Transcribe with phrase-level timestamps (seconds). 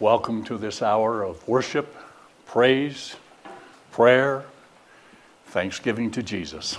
[0.00, 1.94] Welcome to this hour of worship,
[2.46, 3.14] praise,
[3.92, 4.44] prayer,
[5.46, 6.76] thanksgiving to Jesus.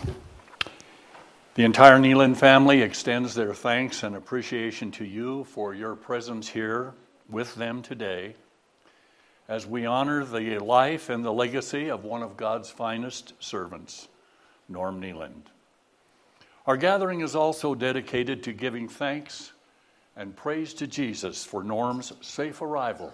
[1.53, 6.93] The entire Neeland family extends their thanks and appreciation to you for your presence here
[7.29, 8.35] with them today
[9.47, 14.09] as we honor the life and the legacy of one of God's finest servants,
[14.67, 15.43] Norm Neeland.
[16.67, 19.53] Our gathering is also dedicated to giving thanks
[20.17, 23.13] and praise to Jesus for Norm's safe arrival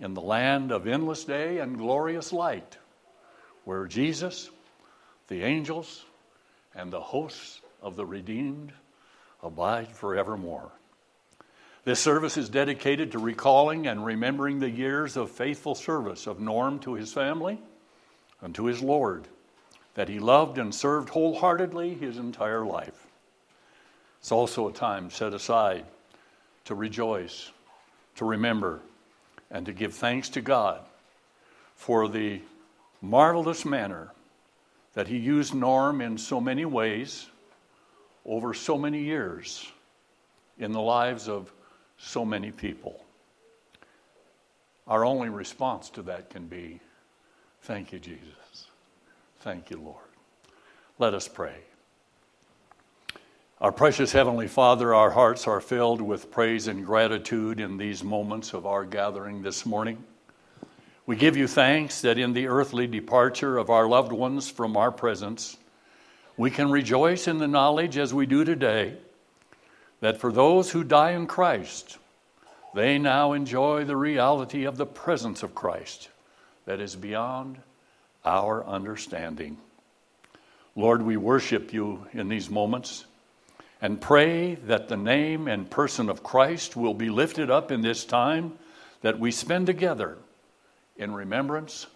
[0.00, 2.78] in the land of endless day and glorious light,
[3.64, 4.50] where Jesus,
[5.28, 6.04] the angels,
[6.74, 8.72] and the hosts of the redeemed
[9.42, 10.72] abide forevermore.
[11.84, 16.78] This service is dedicated to recalling and remembering the years of faithful service of Norm
[16.80, 17.58] to his family
[18.42, 19.28] and to his Lord,
[19.94, 23.06] that he loved and served wholeheartedly his entire life.
[24.18, 25.86] It's also a time set aside
[26.70, 27.50] to rejoice,
[28.14, 28.78] to remember,
[29.50, 30.80] and to give thanks to God
[31.74, 32.40] for the
[33.02, 34.12] marvelous manner
[34.94, 37.26] that He used Norm in so many ways
[38.24, 39.66] over so many years
[40.60, 41.52] in the lives of
[41.98, 43.04] so many people.
[44.86, 46.78] Our only response to that can be,
[47.62, 48.68] Thank you, Jesus.
[49.40, 50.06] Thank you, Lord.
[51.00, 51.69] Let us pray.
[53.60, 58.54] Our precious Heavenly Father, our hearts are filled with praise and gratitude in these moments
[58.54, 60.02] of our gathering this morning.
[61.04, 64.90] We give you thanks that in the earthly departure of our loved ones from our
[64.90, 65.58] presence,
[66.38, 68.96] we can rejoice in the knowledge, as we do today,
[70.00, 71.98] that for those who die in Christ,
[72.74, 76.08] they now enjoy the reality of the presence of Christ
[76.64, 77.58] that is beyond
[78.24, 79.58] our understanding.
[80.74, 83.04] Lord, we worship you in these moments
[83.82, 88.04] and pray that the name and person of Christ will be lifted up in this
[88.04, 88.58] time
[89.00, 90.18] that we spend together
[90.96, 91.86] in remembrance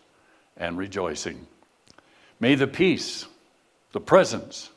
[0.57, 1.47] and rejoicing.
[2.41, 3.27] May the peace,
[3.92, 4.70] the presence,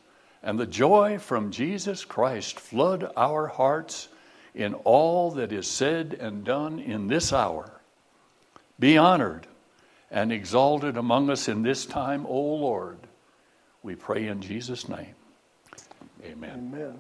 [0.44, 4.10] and the joy from Jesus Christ flood our hearts
[4.54, 7.72] in all that is said and done in this hour.
[8.80, 9.48] Be honored
[10.12, 12.98] and exalted among us in this time, O Lord.
[13.84, 15.16] We pray in Jesus' name.
[16.28, 16.72] Amen.
[16.74, 17.00] Amen.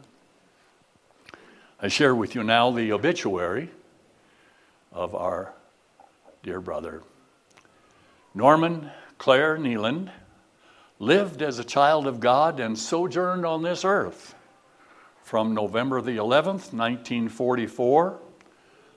[1.81, 3.69] I share with you now the obituary
[4.93, 5.53] of our
[6.43, 7.03] dear brother.
[8.33, 10.11] Norman Clare Neeland
[10.97, 14.33] lived as a child of God and sojourned on this earth
[15.23, 18.19] from November the 11th, 1944,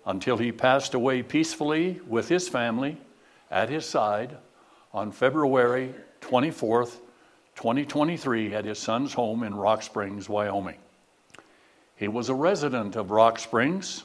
[0.06, 2.98] until he passed away peacefully with his family
[3.50, 4.36] at his side
[4.92, 7.00] on February 24th,
[7.60, 10.78] 2023, at his son's home in Rock Springs, Wyoming.
[11.94, 14.04] He was a resident of Rock Springs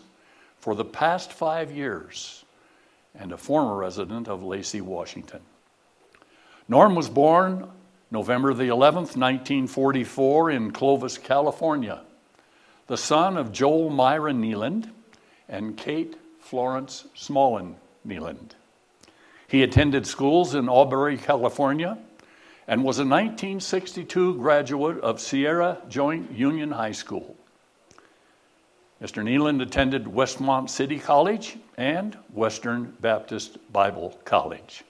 [0.59, 2.43] for the past five years
[3.17, 5.39] and a former resident of Lacey, Washington.
[6.67, 7.69] Norm was born
[8.11, 12.01] November the 11th, 1944, in Clovis, California,
[12.87, 14.89] the son of Joel Myron Neeland
[15.47, 18.51] and Kate Florence Smollen Neeland.
[19.47, 21.97] He attended schools in Auberry, California,
[22.67, 27.35] and was a 1962 graduate of Sierra Joint Union High School.
[29.01, 29.23] Mr.
[29.23, 34.83] Neeland attended Westmont City College and Western Baptist Bible College.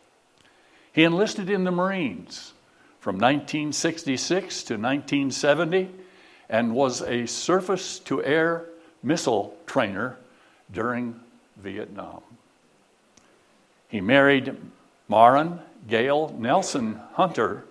[0.93, 2.53] He enlisted in the Marines
[2.99, 5.89] from 1966 to 1970
[6.49, 8.65] and was a surface to air
[9.03, 10.17] missile trainer
[10.71, 11.19] during
[11.57, 12.21] Vietnam.
[13.89, 14.55] He married
[15.09, 17.65] Maren Gail Nelson Hunter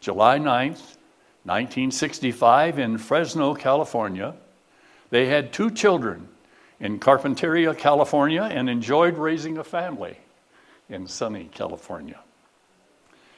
[0.00, 0.96] July 9th,
[1.44, 4.34] 1965, in Fresno, California
[5.10, 6.28] they had two children
[6.78, 10.16] in Carpinteria, California, and enjoyed raising a family
[10.88, 12.18] in sunny California.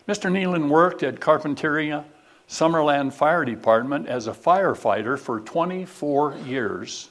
[0.06, 0.30] Mr.
[0.30, 2.04] Neeland worked at Carpinteria
[2.48, 7.08] Summerland Fire Department as a firefighter for 24 years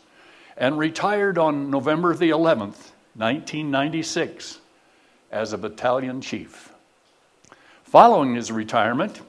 [0.56, 4.60] and retired on November the 11th, 1996,
[5.31, 6.70] as a battalion chief.
[7.92, 9.20] Following his retirement,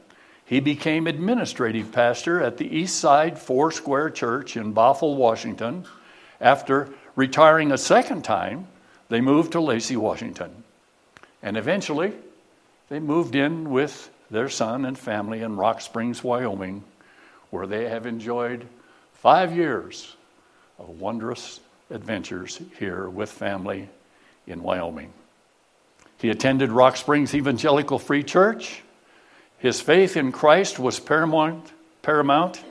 [0.44, 5.84] he became administrative pastor at the East Side Four Square Church in Bothell, Washington.
[6.40, 8.68] After retiring a second time,
[9.08, 10.62] they moved to Lacey, Washington.
[11.42, 12.12] And eventually,
[12.88, 16.84] they moved in with their son and family in Rock Springs, Wyoming,
[17.50, 18.64] where they have enjoyed
[19.14, 20.14] five years
[20.78, 21.58] of wondrous
[21.90, 23.88] adventures here with family
[24.46, 25.12] in Wyoming.
[26.22, 28.82] He attended Rock Springs Evangelical Free Church
[29.62, 31.70] his faith in Christ was paramount,
[32.02, 32.64] paramount,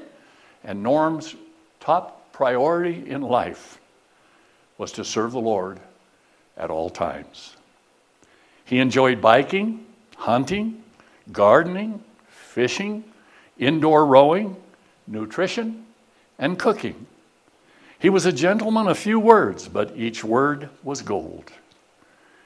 [0.62, 1.36] and Norm's
[1.80, 3.80] top priority in life
[4.78, 5.80] was to serve the Lord
[6.58, 7.56] at all times.
[8.66, 9.86] He enjoyed biking,
[10.18, 10.84] hunting,
[11.32, 13.06] gardening, fishing,
[13.58, 14.58] indoor rowing,
[15.08, 15.86] nutrition,
[16.38, 17.08] and cooking.
[18.00, 21.54] He was a gentleman of few words, but each word was gold.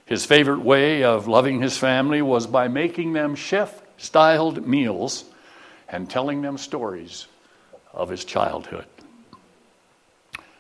[0.06, 5.26] His favorite way of loving his family was by making them chef styled meals
[5.90, 7.28] and telling them stories
[7.92, 8.86] of his childhood.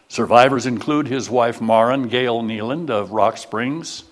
[0.08, 4.04] Survivors include his wife Maren Gail Neeland of Rock Springs,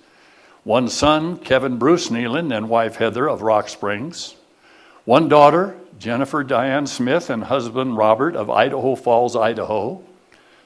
[0.63, 4.35] one son, Kevin Bruce Neeland, and wife Heather of Rock Springs,
[5.05, 10.03] one daughter, Jennifer Diane Smith, and husband Robert of Idaho Falls, Idaho,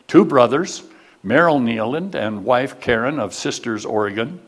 [0.07, 0.83] two brothers,
[1.23, 4.39] Merrill Neeland and wife Karen of Sisters, Oregon,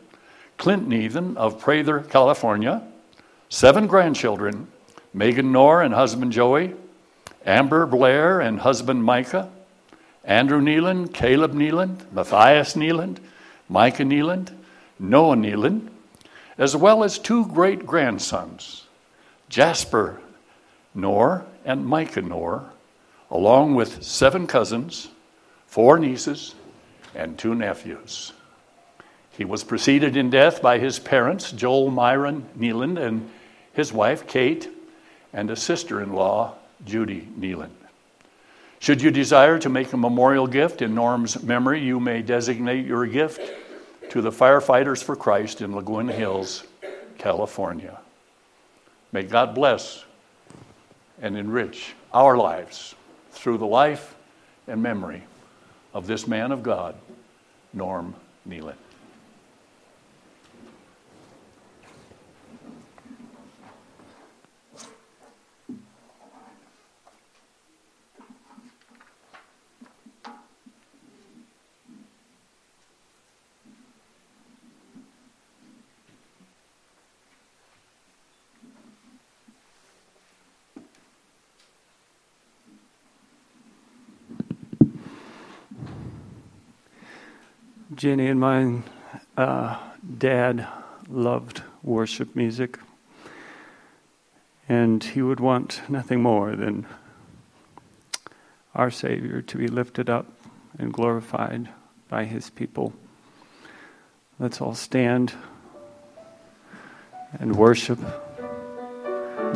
[0.60, 2.82] Clint Neithen of Prather, California,
[3.48, 4.68] seven grandchildren,
[5.14, 6.74] Megan Knorr and husband Joey,
[7.46, 9.50] Amber Blair and husband Micah,
[10.22, 13.20] Andrew Neeland, Caleb Neeland, Matthias Neeland,
[13.70, 14.54] Micah Neeland,
[14.98, 15.88] Noah Neeland,
[16.58, 18.84] as well as two great grandsons,
[19.48, 20.20] Jasper
[20.94, 22.68] Knorr and Micah Knorr,
[23.30, 25.08] along with seven cousins,
[25.66, 26.54] four nieces,
[27.14, 28.34] and two nephews.
[29.40, 33.30] He was preceded in death by his parents, Joel Myron Neeland, and
[33.72, 34.68] his wife, Kate,
[35.32, 37.70] and a sister in law, Judy Neeland.
[38.80, 43.06] Should you desire to make a memorial gift in Norm's memory, you may designate your
[43.06, 43.40] gift
[44.10, 46.64] to the Firefighters for Christ in Laguna Hills,
[47.16, 47.98] California.
[49.10, 50.04] May God bless
[51.22, 52.94] and enrich our lives
[53.30, 54.14] through the life
[54.66, 55.22] and memory
[55.94, 56.94] of this man of God,
[57.72, 58.14] Norm
[58.46, 58.76] Neeland.
[88.00, 88.80] Jenny and my
[89.36, 89.76] uh,
[90.16, 90.66] dad
[91.06, 92.78] loved worship music,
[94.66, 96.86] and he would want nothing more than
[98.74, 100.32] our Savior to be lifted up
[100.78, 101.68] and glorified
[102.08, 102.94] by his people.
[104.38, 105.34] Let's all stand
[107.38, 107.98] and worship.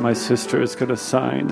[0.00, 1.48] My sister is going to sign.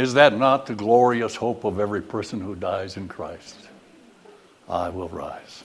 [0.00, 3.68] Is that not the glorious hope of every person who dies in Christ?
[4.66, 5.62] I will rise.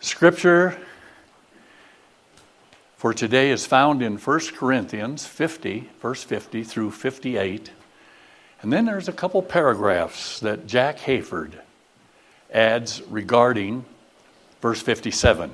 [0.00, 0.78] Scripture
[2.98, 7.70] for today is found in 1 Corinthians 50, verse 50 through 58.
[8.60, 11.54] And then there's a couple paragraphs that Jack Hayford
[12.52, 13.86] adds regarding
[14.60, 15.50] verse 57.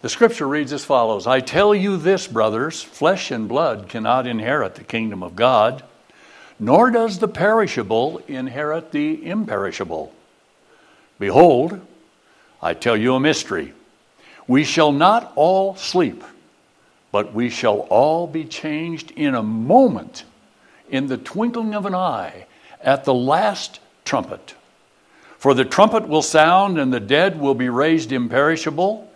[0.00, 4.76] The scripture reads as follows I tell you this, brothers flesh and blood cannot inherit
[4.76, 5.82] the kingdom of God,
[6.60, 10.12] nor does the perishable inherit the imperishable.
[11.18, 11.80] Behold,
[12.62, 13.72] I tell you a mystery.
[14.46, 16.22] We shall not all sleep,
[17.10, 20.24] but we shall all be changed in a moment,
[20.88, 22.46] in the twinkling of an eye,
[22.80, 24.54] at the last trumpet.
[25.38, 29.10] For the trumpet will sound, and the dead will be raised imperishable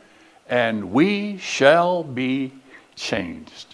[0.48, 2.52] and we shall be
[2.96, 3.73] changed.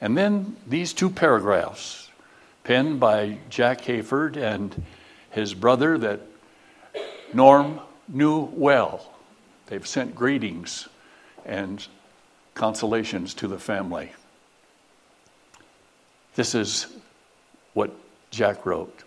[0.00, 2.10] And then these two paragraphs,
[2.64, 4.84] penned by Jack Hayford and
[5.30, 6.20] his brother that
[7.32, 9.12] Norm knew well.
[9.66, 10.88] They've sent greetings
[11.44, 11.86] and
[12.54, 14.12] consolations to the family.
[16.34, 16.86] This is
[17.72, 17.92] what
[18.30, 19.04] Jack wrote.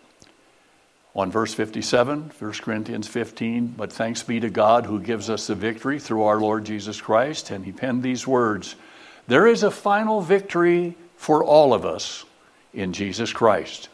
[1.15, 5.55] On verse 57, 1 Corinthians 15, but thanks be to God who gives us the
[5.55, 7.49] victory through our Lord Jesus Christ.
[7.49, 8.75] And he penned these words
[9.29, 12.25] there is a final victory for all of us
[12.73, 13.87] in Jesus Christ.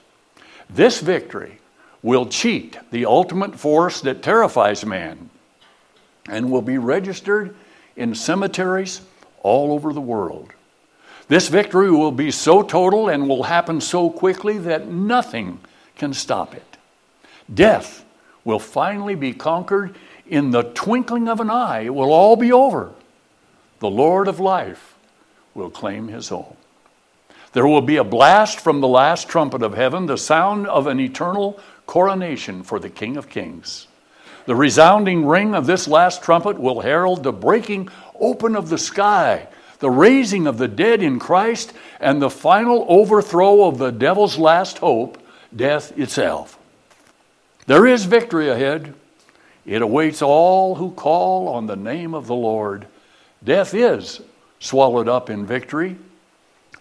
[0.70, 1.60] This victory
[2.02, 5.30] will cheat the ultimate force that terrifies man
[6.30, 7.54] and will be registered
[7.98, 9.02] in cemeteries
[9.44, 10.54] all over the world.
[11.28, 15.60] This victory will be so total and will happen so quickly that nothing
[15.98, 16.78] can stop it.
[17.54, 18.06] Death
[18.46, 19.96] will finally be conquered
[20.28, 21.82] in the twinkling of an eye.
[21.82, 22.92] It will all be over.
[23.80, 24.95] The Lord of life
[25.56, 26.56] will claim his own.
[27.54, 31.00] There will be a blast from the last trumpet of heaven, the sound of an
[31.00, 33.88] eternal coronation for the King of Kings.
[34.46, 39.48] The resounding ring of this last trumpet will herald the breaking open of the sky,
[39.80, 41.72] the raising of the dead in Christ,
[42.02, 45.18] and the final overthrow of the devil's last hope,
[45.56, 46.60] death itself.
[47.68, 48.94] There is victory ahead.
[49.66, 52.86] It awaits all who call on the name of the Lord.
[53.44, 54.22] Death is
[54.60, 55.98] swallowed up in victory.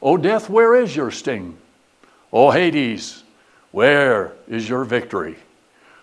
[0.01, 1.57] O death, where is your sting?
[2.33, 3.23] O Hades,
[3.71, 5.37] where is your victory?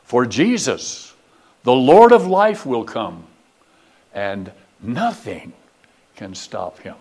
[0.04, 1.14] For Jesus,
[1.64, 3.26] the Lord of life, will come,
[4.14, 4.52] and
[4.82, 5.54] nothing
[6.16, 6.96] can stop him.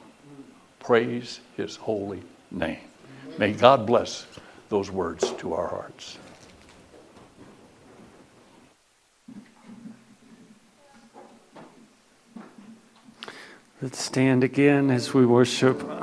[0.78, 2.78] Praise his holy name.
[3.38, 4.26] May God bless
[4.68, 6.18] those words to our hearts.
[13.82, 15.99] Let's stand again as we worship.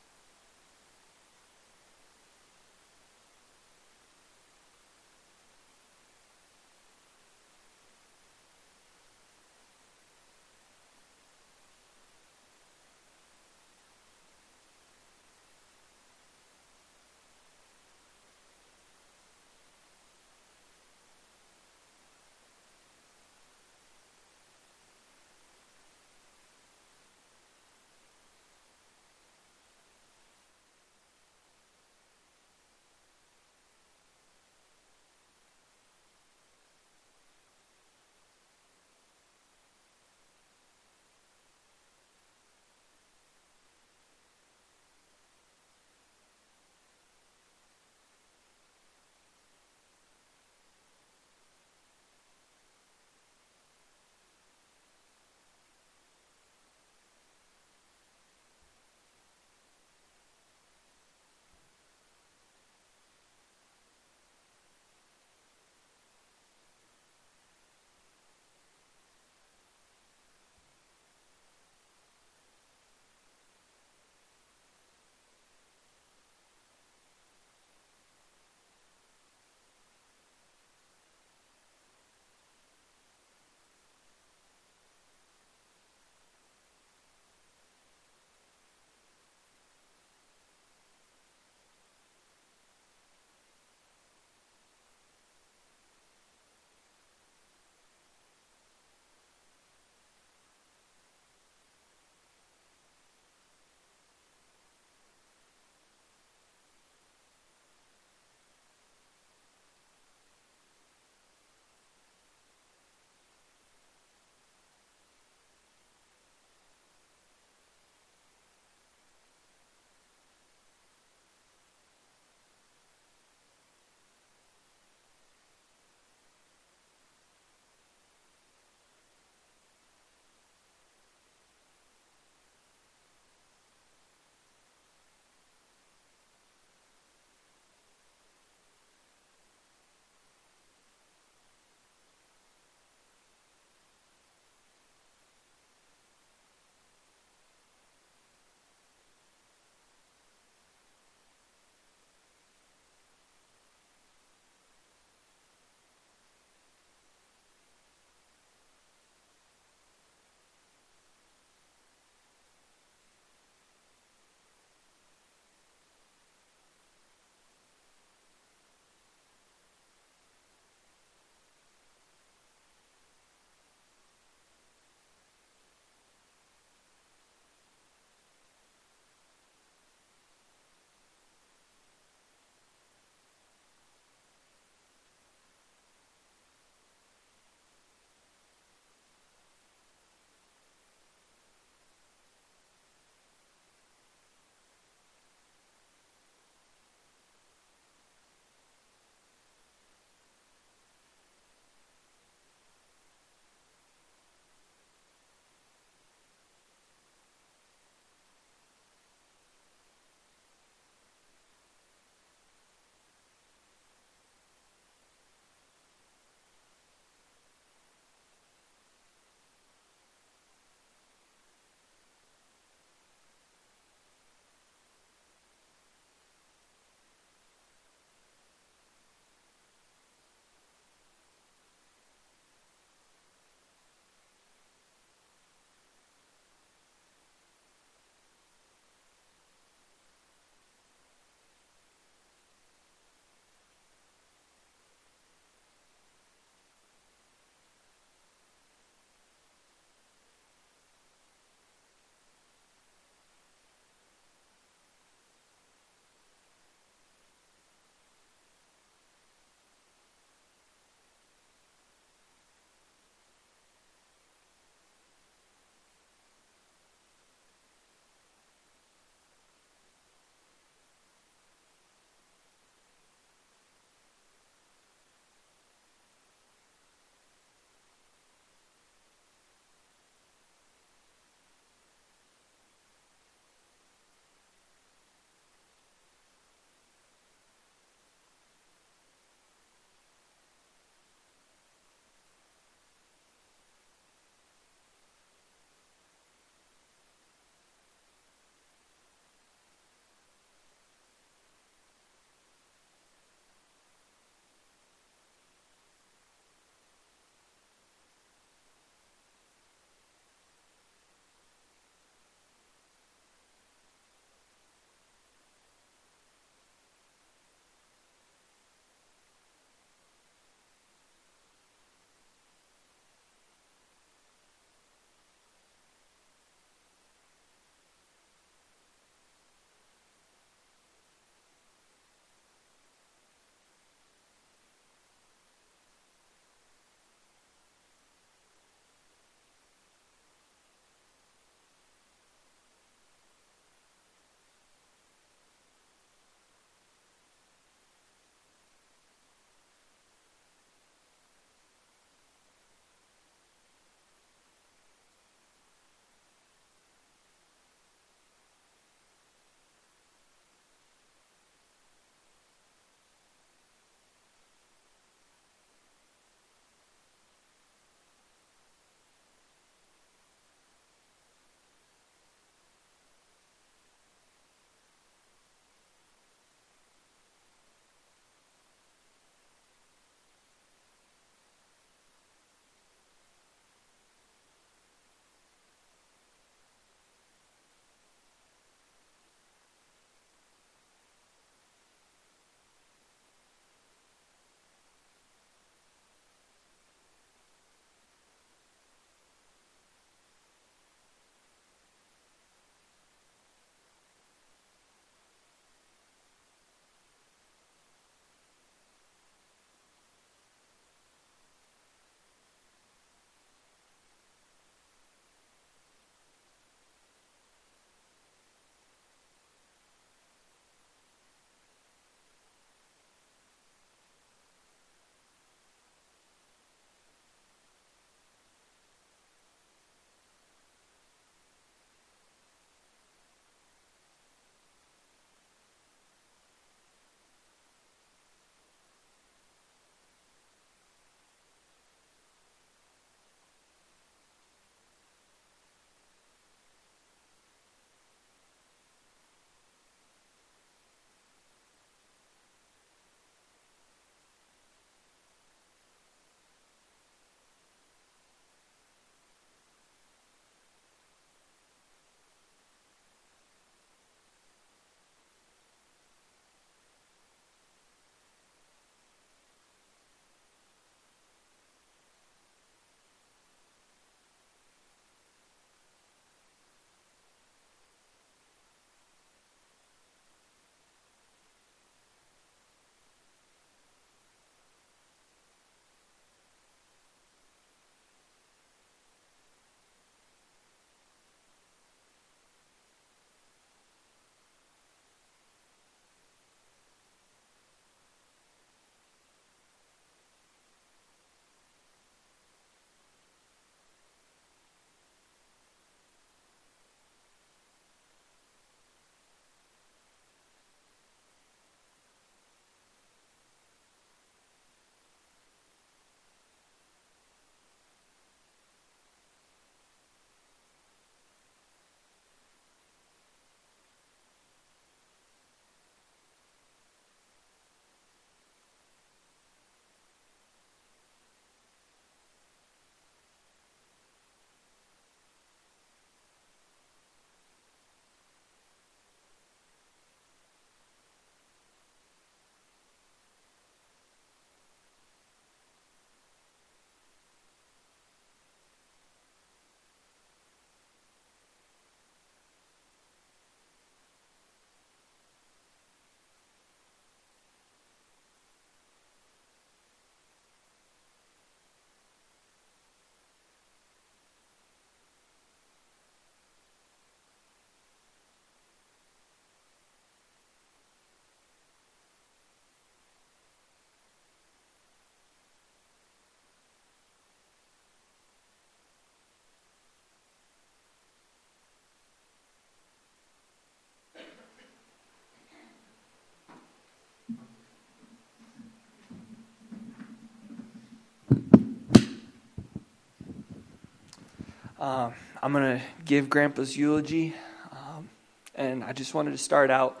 [594.80, 595.10] Uh,
[595.42, 597.34] I'm going to give Grandpa's eulogy.
[597.70, 598.08] Um,
[598.54, 600.00] and I just wanted to start out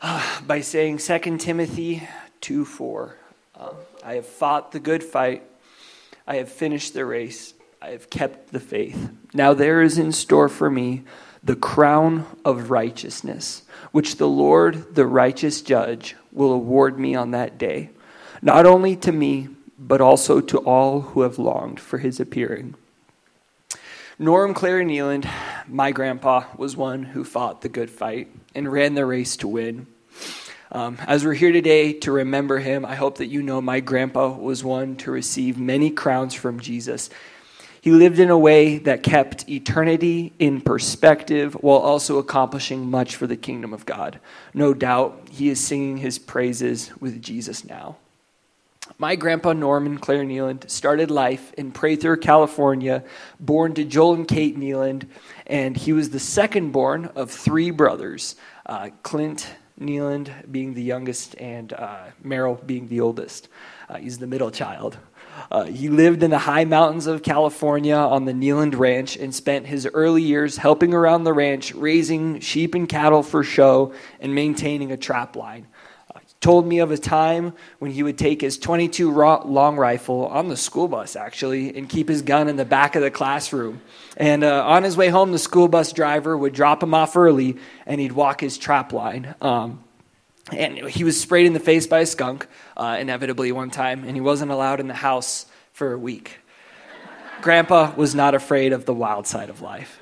[0.00, 2.06] uh, by saying 2 Timothy
[2.40, 3.16] 2 4.
[3.58, 3.70] Uh,
[4.04, 5.42] I have fought the good fight,
[6.24, 9.10] I have finished the race, I have kept the faith.
[9.32, 11.02] Now there is in store for me
[11.42, 17.58] the crown of righteousness, which the Lord, the righteous judge, will award me on that
[17.58, 17.90] day,
[18.40, 22.76] not only to me, but also to all who have longed for his appearing.
[24.18, 25.28] Norm Clare Neeland,
[25.66, 29.86] my grandpa, was one who fought the good fight and ran the race to win.
[30.72, 34.28] Um, as we're here today to remember him, I hope that you know my grandpa
[34.36, 37.10] was one to receive many crowns from Jesus
[37.84, 43.26] he lived in a way that kept eternity in perspective while also accomplishing much for
[43.26, 44.20] the kingdom of God.
[44.54, 47.98] No doubt he is singing his praises with Jesus now.
[48.98, 53.02] My grandpa Norman Claire Neeland started life in Prather, California,
[53.40, 55.08] born to Joel and Kate Neeland,
[55.46, 59.48] and he was the second born of three brothers uh, Clint
[59.80, 63.48] Neeland being the youngest, and uh, Merrill being the oldest.
[63.88, 64.98] Uh, he's the middle child.
[65.50, 69.66] Uh, he lived in the high mountains of California on the Neeland Ranch and spent
[69.66, 74.92] his early years helping around the ranch, raising sheep and cattle for show and maintaining
[74.92, 75.66] a trap line.
[76.44, 80.58] Told me of a time when he would take his 22 long rifle on the
[80.58, 83.80] school bus, actually, and keep his gun in the back of the classroom.
[84.18, 87.56] And uh, on his way home, the school bus driver would drop him off early
[87.86, 89.34] and he'd walk his trap line.
[89.40, 89.82] Um,
[90.52, 94.14] and he was sprayed in the face by a skunk, uh, inevitably, one time, and
[94.14, 96.40] he wasn't allowed in the house for a week.
[97.40, 99.98] Grandpa was not afraid of the wild side of life.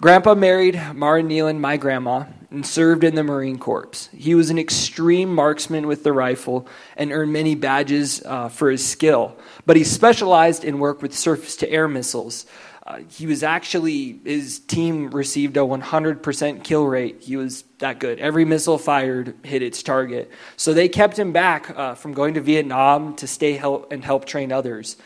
[0.00, 4.08] Grandpa married Maren Neeland, my grandma, and served in the Marine Corps.
[4.14, 8.86] He was an extreme marksman with the rifle and earned many badges uh, for his
[8.86, 9.36] skill,
[9.66, 12.46] but he specialized in work with surface to air missiles.
[12.86, 17.20] Uh, he was actually, his team received a 100% kill rate.
[17.20, 18.18] He was that good.
[18.20, 20.30] Every missile fired hit its target.
[20.56, 24.24] So they kept him back uh, from going to Vietnam to stay help and help
[24.24, 24.96] train others.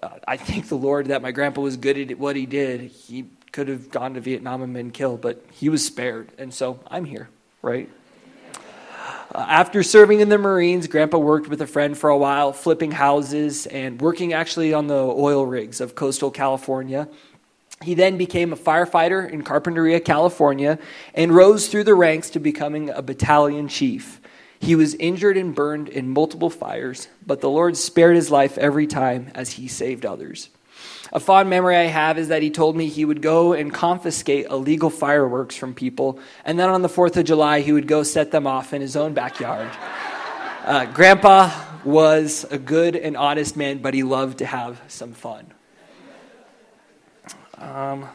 [0.00, 2.82] Uh, I thank the Lord that my grandpa was good at what he did.
[2.82, 6.30] He could have gone to Vietnam and been killed, but he was spared.
[6.38, 7.28] And so I'm here,
[7.62, 7.88] right?
[9.34, 12.92] Uh, after serving in the Marines, Grandpa worked with a friend for a while, flipping
[12.92, 17.08] houses and working actually on the oil rigs of coastal California.
[17.82, 20.78] He then became a firefighter in Carpinteria, California,
[21.14, 24.20] and rose through the ranks to becoming a battalion chief.
[24.58, 28.86] He was injured and burned in multiple fires, but the Lord spared his life every
[28.86, 30.48] time as he saved others.
[31.12, 34.46] A fond memory I have is that he told me he would go and confiscate
[34.46, 38.30] illegal fireworks from people, and then on the 4th of July, he would go set
[38.30, 39.70] them off in his own backyard.
[40.64, 41.50] Uh, Grandpa
[41.84, 45.46] was a good and honest man, but he loved to have some fun.
[47.58, 48.08] Um,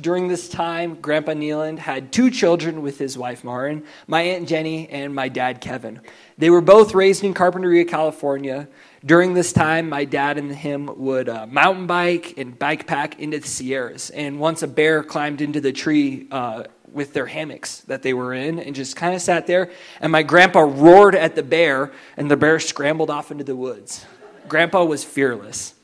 [0.00, 4.88] during this time, Grandpa Neeland had two children with his wife Maren, my Aunt Jenny
[4.88, 6.00] and my dad Kevin.
[6.36, 8.68] They were both raised in Carpinteria, California.
[9.06, 13.38] During this time, my dad and him would uh, mountain bike and bike pack into
[13.38, 14.10] the Sierras.
[14.10, 18.34] And once a bear climbed into the tree uh, with their hammocks that they were
[18.34, 19.70] in and just kind of sat there.
[20.00, 24.04] And my grandpa roared at the bear, and the bear scrambled off into the woods.
[24.48, 25.75] Grandpa was fearless.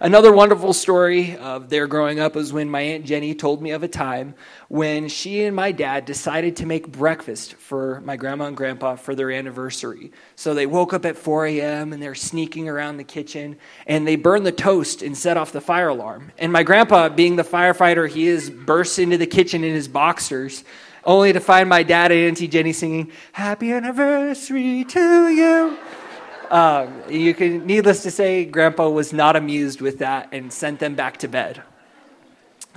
[0.00, 3.84] Another wonderful story of their growing up was when my Aunt Jenny told me of
[3.84, 4.34] a time
[4.68, 9.14] when she and my dad decided to make breakfast for my grandma and grandpa for
[9.14, 10.10] their anniversary.
[10.34, 11.92] So they woke up at 4 a.m.
[11.92, 15.60] and they're sneaking around the kitchen and they burned the toast and set off the
[15.60, 16.32] fire alarm.
[16.38, 20.64] And my grandpa, being the firefighter he is, bursts into the kitchen in his boxers
[21.04, 25.78] only to find my dad and Auntie Jenny singing, Happy anniversary to you.
[26.50, 30.94] Um, you can, needless to say, Grandpa was not amused with that and sent them
[30.94, 31.62] back to bed.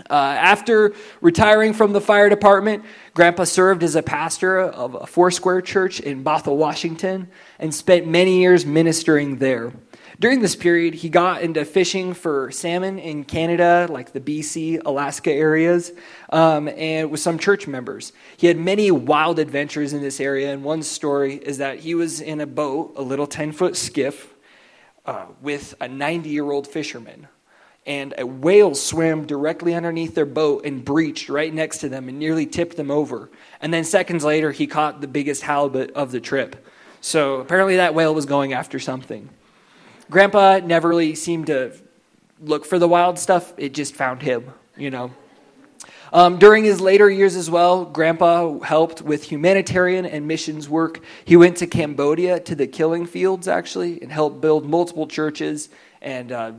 [0.10, 5.62] Uh, after retiring from the fire department, Grandpa served as a pastor of a Foursquare
[5.62, 7.28] church in Bothell, Washington,
[7.58, 9.74] and spent many years ministering there.
[10.20, 15.32] During this period, he got into fishing for salmon in Canada, like the BC, Alaska
[15.32, 15.92] areas,
[16.32, 18.14] um, and with some church members.
[18.36, 22.20] He had many wild adventures in this area, and one story is that he was
[22.20, 24.34] in a boat, a little 10 foot skiff,
[25.06, 27.28] uh, with a 90 year old fisherman.
[27.86, 32.18] And a whale swam directly underneath their boat and breached right next to them and
[32.18, 33.30] nearly tipped them over.
[33.62, 36.68] And then seconds later, he caught the biggest halibut of the trip.
[37.02, 39.30] So apparently, that whale was going after something.
[40.10, 41.74] Grandpa never really seemed to
[42.40, 45.12] look for the wild stuff, it just found him, you know.
[46.14, 51.02] Um, during his later years as well, Grandpa helped with humanitarian and missions work.
[51.26, 55.68] He went to Cambodia to the killing fields, actually, and helped build multiple churches
[56.02, 56.54] and uh,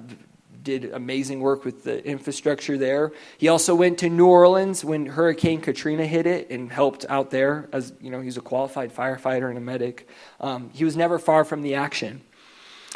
[0.63, 3.13] did amazing work with the infrastructure there.
[3.39, 7.71] He also went to New Orleans when Hurricane Katrina hit it and helped out there
[7.73, 10.07] as, you know, he's a qualified firefighter and a medic.
[10.41, 12.21] Um, he was never far from the action.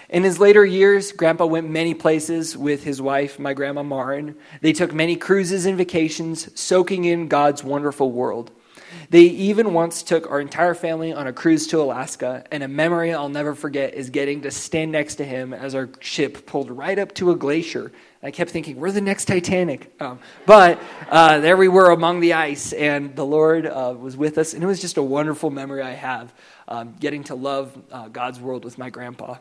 [0.08, 4.36] In his later years, Grandpa went many places with his wife, my grandma Maren.
[4.60, 8.50] They took many cruises and vacations, soaking in God's wonderful world.
[9.10, 13.12] They even once took our entire family on a cruise to Alaska, and a memory
[13.12, 16.98] I'll never forget is getting to stand next to him as our ship pulled right
[16.98, 17.92] up to a glacier.
[18.22, 19.94] I kept thinking, we're the next Titanic.
[20.00, 20.80] Um, but
[21.10, 24.62] uh, there we were among the ice, and the Lord uh, was with us, and
[24.62, 26.32] it was just a wonderful memory I have
[26.68, 29.36] um, getting to love uh, God's world with my grandpa.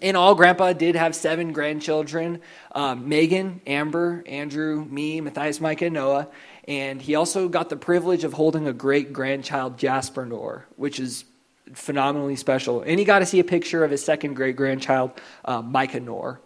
[0.00, 2.40] In all, Grandpa did have seven grandchildren
[2.72, 6.28] um, Megan, Amber, Andrew, me, Matthias, Micah, and Noah.
[6.66, 11.24] And he also got the privilege of holding a great grandchild, Jasper Noor, which is
[11.72, 12.82] phenomenally special.
[12.82, 15.12] And he got to see a picture of his second great grandchild,
[15.44, 16.40] uh, Micah Noor.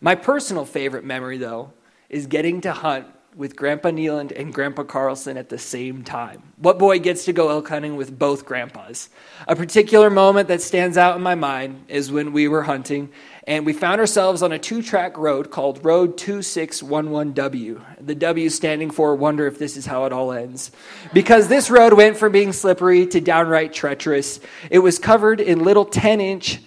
[0.00, 1.72] My personal favorite memory, though,
[2.08, 3.06] is getting to hunt
[3.38, 6.42] with Grandpa Neeland and Grandpa Carlson at the same time?
[6.56, 9.08] What boy gets to go elk hunting with both grandpas?
[9.46, 13.10] A particular moment that stands out in my mind is when we were hunting
[13.46, 17.80] and we found ourselves on a two track road called Road 2611W.
[18.04, 20.72] The W standing for wonder if this is how it all ends.
[21.12, 24.40] Because this road went from being slippery to downright treacherous.
[24.68, 26.58] It was covered in little 10 inch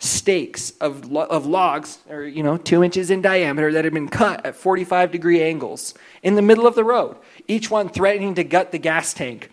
[0.00, 4.44] stakes of, of logs, or you know, two inches in diameter, that had been cut
[4.44, 8.72] at 45 degree angles in the middle of the road, each one threatening to gut
[8.72, 9.50] the gas tank.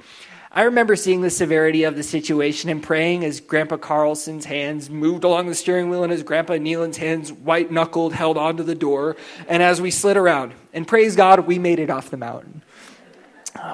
[0.50, 5.26] I remember seeing the severity of the situation and praying as Grandpa Carlson's hands moved
[5.26, 9.18] along the steering wheel and as Grandpa Neeland's hands, white knuckled, held onto the door.
[9.50, 12.64] And as we slid around, and praise God, we made it off the mountain.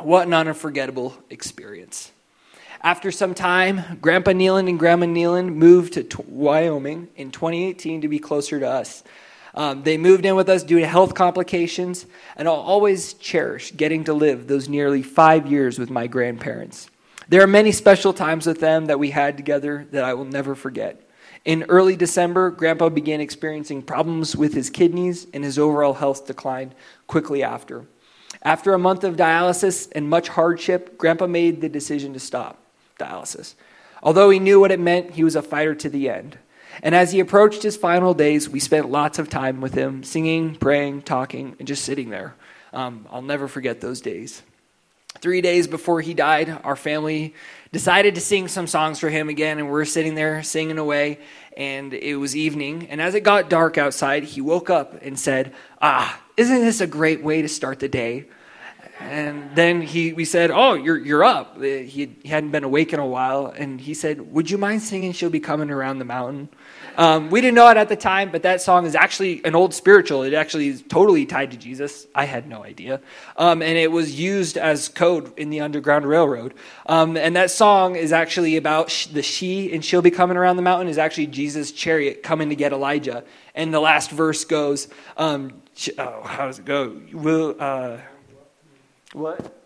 [0.01, 2.11] What an unforgettable experience.
[2.85, 8.19] After some time, Grandpa Neeland and Grandma Neeland moved to Wyoming in 2018 to be
[8.19, 9.05] closer to us.
[9.55, 12.05] Um, they moved in with us due to health complications,
[12.35, 16.89] and I'll always cherish getting to live those nearly five years with my grandparents.
[17.29, 20.53] There are many special times with them that we had together that I will never
[20.53, 21.09] forget.
[21.45, 26.75] In early December, Grandpa began experiencing problems with his kidneys, and his overall health declined
[27.07, 27.85] quickly after.
[28.41, 32.59] After a month of dialysis and much hardship, Grandpa made the decision to stop
[33.03, 33.55] dialysis.
[34.01, 36.37] Although he knew what it meant, he was a fighter to the end.
[36.81, 40.55] And as he approached his final days, we spent lots of time with him, singing,
[40.55, 42.35] praying, talking, and just sitting there.
[42.73, 44.41] Um, I'll never forget those days.
[45.19, 47.35] Three days before he died, our family
[47.71, 51.19] decided to sing some songs for him again, and we are sitting there singing away,
[51.55, 52.87] and it was evening.
[52.89, 56.87] And as it got dark outside, he woke up and said, Ah, isn't this a
[56.87, 58.25] great way to start the day?
[58.99, 61.61] And then he, we said, Oh, you're, you're up.
[61.61, 63.47] He, he hadn't been awake in a while.
[63.47, 66.49] And he said, Would you mind singing She'll Be Coming Around the Mountain?
[66.95, 69.73] Um, we didn't know it at the time, but that song is actually an old
[69.73, 70.21] spiritual.
[70.23, 72.05] It actually is totally tied to Jesus.
[72.13, 73.01] I had no idea.
[73.35, 76.53] Um, and it was used as code in the Underground Railroad.
[76.85, 80.57] Um, and that song is actually about sh- the she and she'll be coming around
[80.57, 83.23] the mountain is actually Jesus' chariot coming to get Elijah.
[83.55, 84.87] And the last verse goes,
[85.17, 85.63] um,
[85.97, 87.01] oh, how does it go?
[87.11, 87.97] Will, uh,
[89.13, 89.59] what?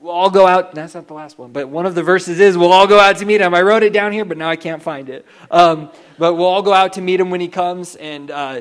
[0.00, 0.76] We'll all go out.
[0.76, 3.16] That's not the last one, but one of the verses is, We'll all go out
[3.16, 3.52] to meet him.
[3.52, 5.26] I wrote it down here, but now I can't find it.
[5.50, 8.60] Um, but we'll all go out to meet him when he comes, and uh,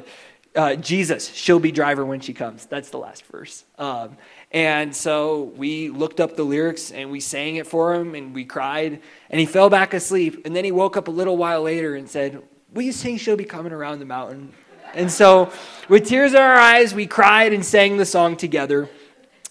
[0.55, 2.65] uh, Jesus, she'll be driver when she comes.
[2.65, 3.65] That's the last verse.
[3.77, 4.17] Um,
[4.51, 8.43] and so we looked up the lyrics and we sang it for him, and we
[8.43, 10.41] cried, and he fell back asleep.
[10.45, 12.41] And then he woke up a little while later and said,
[12.73, 14.53] Will you sing She'll Be Coming Around the Mountain?
[14.93, 15.51] And so,
[15.89, 18.89] with tears in our eyes, we cried and sang the song together.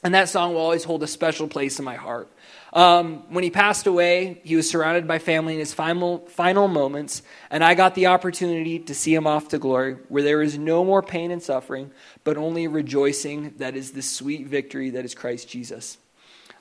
[0.06, 2.30] And that song will always hold a special place in my heart.
[2.72, 7.22] Um, when he passed away, he was surrounded by family in his final, final moments,
[7.50, 10.84] and I got the opportunity to see him off to glory, where there is no
[10.84, 11.90] more pain and suffering,
[12.22, 15.98] but only rejoicing that is the sweet victory that is Christ Jesus.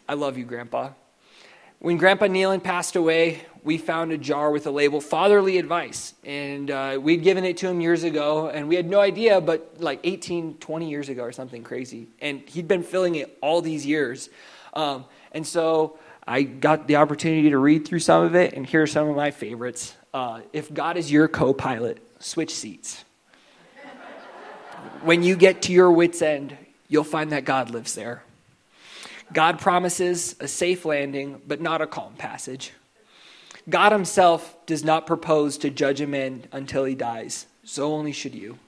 [0.09, 0.93] I love you, Grandpa.
[1.79, 6.71] When Grandpa Neeland passed away, we found a jar with a label fatherly advice and
[6.71, 9.99] uh, we'd given it to him years ago and we had no idea but like
[10.03, 14.29] 18 20 years ago or something crazy and he'd been filling it all these years.
[14.73, 15.97] Um, and so
[16.27, 19.15] i got the opportunity to read through some of it and here are some of
[19.15, 19.95] my favorites.
[20.13, 23.03] Uh, if god is your co-pilot switch seats.
[25.01, 26.55] When you get to your wits end
[26.87, 28.24] you'll find that god lives there
[29.33, 32.73] god promises a safe landing but not a calm passage
[33.67, 37.47] God himself does not propose to judge a man until he dies.
[37.63, 38.59] So only should you.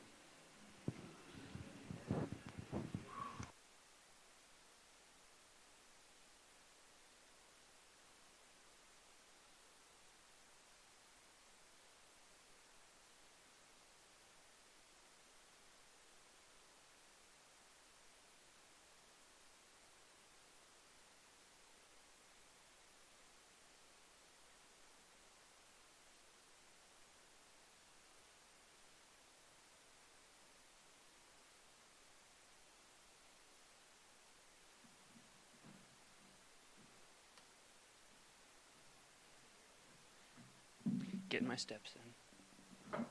[41.37, 43.05] Getting my steps in.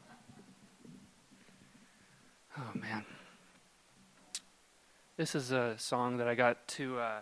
[2.58, 3.04] Oh, man.
[5.16, 7.20] This is a song that I got to uh,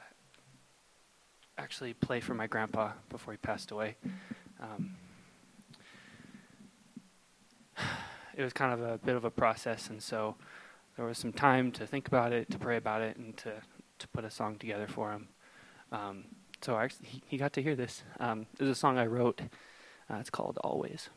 [1.58, 3.96] actually play for my grandpa before he passed away.
[4.58, 4.96] Um,
[8.34, 10.36] it was kind of a bit of a process, and so
[10.96, 13.52] there was some time to think about it, to pray about it, and to,
[13.98, 15.28] to put a song together for him.
[15.92, 16.24] Um,
[16.62, 18.04] so actually, he, he, got to hear this.
[18.18, 19.42] Um, this is a song I wrote.
[20.10, 21.08] Uh, it's called Always.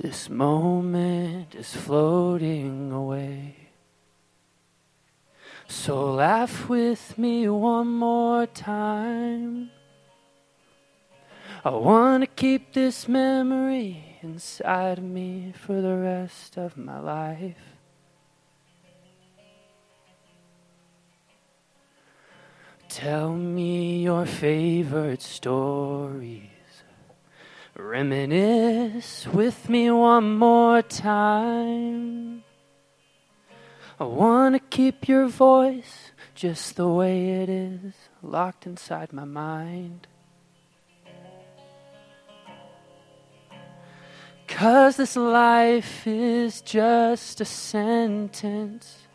[0.00, 3.54] This moment is floating away.
[5.68, 9.68] So laugh with me one more time.
[11.64, 17.58] I want to keep this memory inside of me for the rest of my life.
[22.88, 26.70] Tell me your favorite stories.
[27.76, 32.44] Reminisce with me one more time.
[33.98, 36.09] I want to keep your voice
[36.40, 40.06] just the way it is, locked inside my mind.
[44.48, 49.06] Cause this life is just a sentence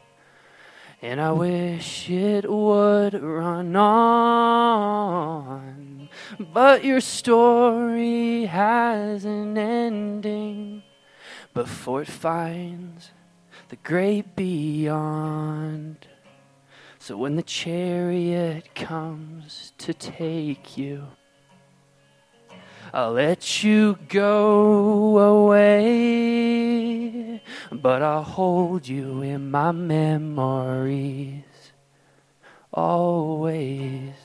[1.01, 5.09] and I wish it would run on.
[6.53, 10.83] But your story has an ending
[11.55, 13.09] before it finds
[13.69, 16.05] the great beyond.
[17.05, 21.05] So when the chariot comes to take you,
[22.91, 31.43] I'll let you go away, but I'll hold you in my memories
[32.73, 34.24] always.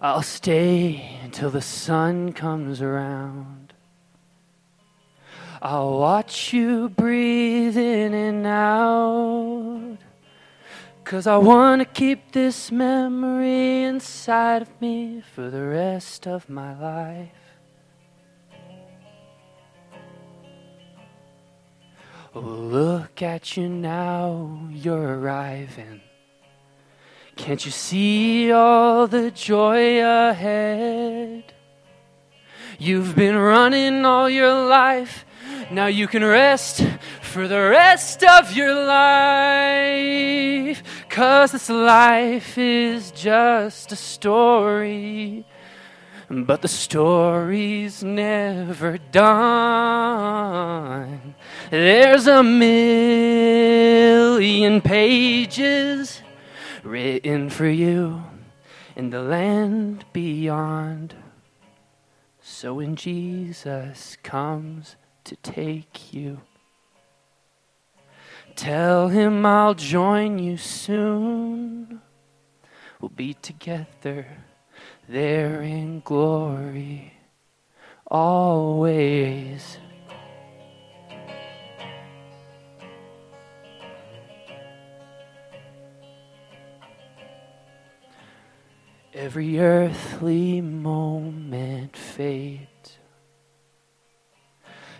[0.00, 3.74] I'll stay until the sun comes around.
[5.60, 9.98] I'll watch you breathe in and out.
[11.02, 16.78] Cause I want to keep this memory inside of me for the rest of my
[16.78, 17.32] life.
[22.34, 26.02] Oh, look at you now, you're arriving.
[27.38, 31.44] Can't you see all the joy ahead?
[32.78, 35.24] You've been running all your life.
[35.70, 36.84] Now you can rest
[37.22, 40.82] for the rest of your life.
[41.08, 45.46] Cause this life is just a story.
[46.28, 50.16] But the story's never done.
[51.70, 52.80] There's a million
[54.80, 56.20] pages
[56.88, 58.22] written for you
[58.96, 61.14] in the land beyond.
[62.40, 66.40] So when Jesus comes to take you,
[68.56, 72.00] tell him I'll join you soon.
[73.00, 74.26] We'll be together
[75.08, 77.12] there in glory
[78.10, 79.78] always.
[89.18, 92.98] Every earthly moment fades,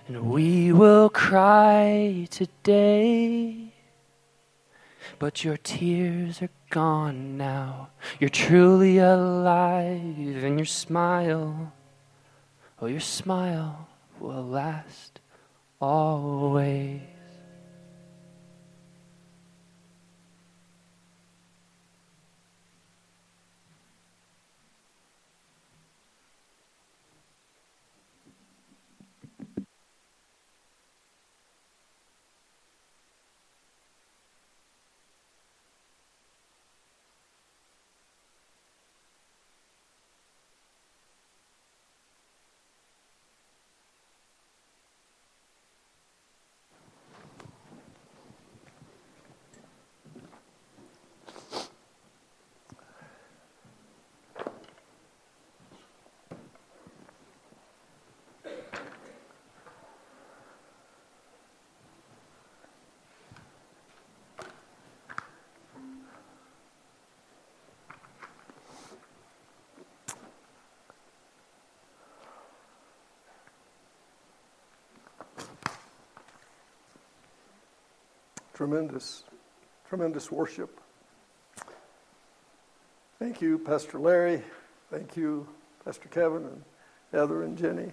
[0.09, 3.75] and we will cry today.
[5.21, 7.91] But your tears are gone now.
[8.19, 11.73] You're truly alive, and your smile,
[12.83, 13.87] oh, your smile
[14.19, 15.21] will last
[15.81, 17.18] always.
[78.59, 79.23] Tremendous,
[79.89, 80.81] tremendous worship.
[83.21, 84.43] Thank you, Pastor Larry.
[84.91, 85.47] Thank you,
[85.85, 86.65] Pastor Kevin and
[87.13, 87.93] Heather and Jenny.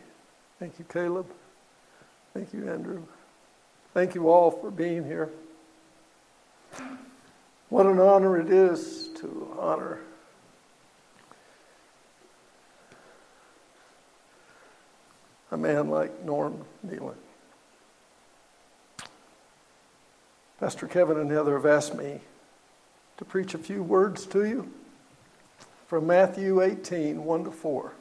[0.57, 1.28] Thank you, Caleb.
[2.34, 3.03] Thank you, Andrew.
[3.93, 5.30] Thank you all for being here.
[7.70, 9.99] What an honor it is to honor
[15.51, 17.24] a man like Norm Neeland.
[20.66, 22.22] Pastor Kevin and Heather have asked me
[23.18, 24.74] to preach a few words to you
[25.86, 27.91] from Matthew 18 1 to 4.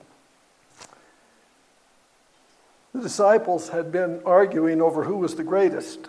[2.94, 6.08] The disciples had been arguing over who was the greatest.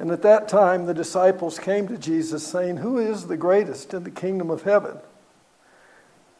[0.00, 4.04] And at that time, the disciples came to Jesus saying, Who is the greatest in
[4.04, 4.96] the kingdom of heaven?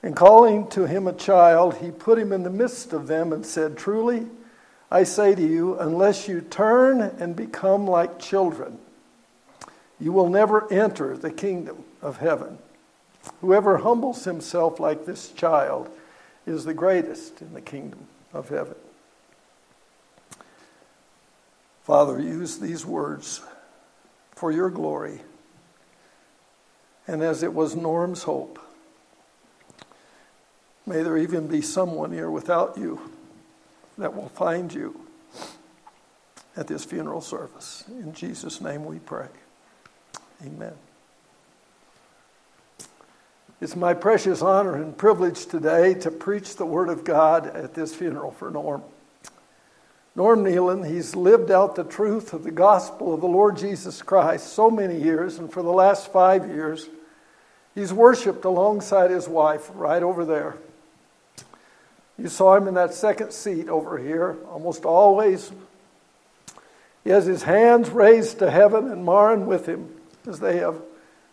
[0.02, 3.44] And calling to him a child, he put him in the midst of them and
[3.44, 4.28] said, Truly,
[4.90, 8.78] I say to you, unless you turn and become like children,
[9.98, 12.58] you will never enter the kingdom of heaven.
[13.40, 15.90] Whoever humbles himself like this child
[16.46, 18.76] is the greatest in the kingdom of heaven.
[21.82, 23.40] Father, use these words
[24.32, 25.20] for your glory.
[27.08, 28.60] And as it was Norm's hope,
[30.84, 33.00] may there even be someone here without you
[33.98, 35.00] that will find you
[36.56, 37.84] at this funeral service.
[37.88, 39.28] In Jesus' name we pray.
[40.44, 40.74] Amen.
[43.60, 47.94] It's my precious honor and privilege today to preach the Word of God at this
[47.94, 48.82] funeral for Norm.
[50.14, 54.52] Norm Neeland, he's lived out the truth of the gospel of the Lord Jesus Christ
[54.52, 56.88] so many years, and for the last five years,
[57.74, 60.56] he's worshiped alongside his wife right over there.
[62.18, 65.52] You saw him in that second seat over here, almost always.
[67.04, 69.94] He has his hands raised to heaven and Maren with him
[70.26, 70.80] as they have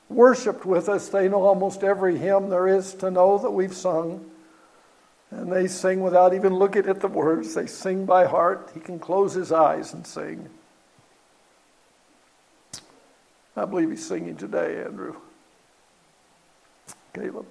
[0.09, 1.09] worshiped with us.
[1.09, 4.29] They know almost every hymn there is to know that we've sung.
[5.31, 7.55] And they sing without even looking at the words.
[7.55, 8.69] They sing by heart.
[8.73, 10.49] He can close his eyes and sing.
[13.55, 15.15] I believe he's singing today, Andrew.
[17.13, 17.45] Caleb.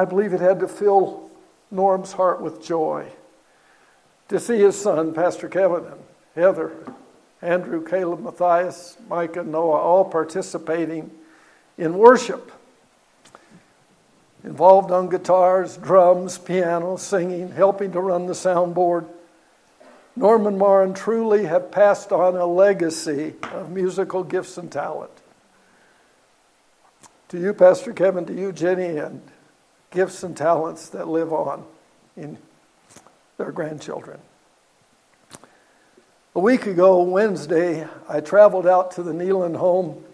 [0.00, 1.30] I believe it had to fill
[1.70, 3.06] Norm's heart with joy
[4.28, 6.00] to see his son, Pastor Kevin and
[6.34, 6.72] Heather,
[7.42, 11.10] Andrew, Caleb, Matthias, Micah, Noah, all participating
[11.76, 12.50] in worship.
[14.42, 19.06] Involved on guitars, drums, piano, singing, helping to run the soundboard.
[20.16, 25.12] Norm and Maren truly have passed on a legacy of musical gifts and talent.
[27.28, 29.20] To you, Pastor Kevin, to you, Jenny, and
[29.90, 31.64] gifts and talents that live on
[32.16, 32.38] in
[33.36, 34.20] their grandchildren.
[36.34, 40.04] A week ago, Wednesday, I traveled out to the Neeland home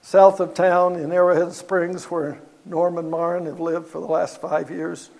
[0.00, 4.40] south of town in Arrowhead Springs, where Norm and Maren have lived for the last
[4.40, 5.10] five years.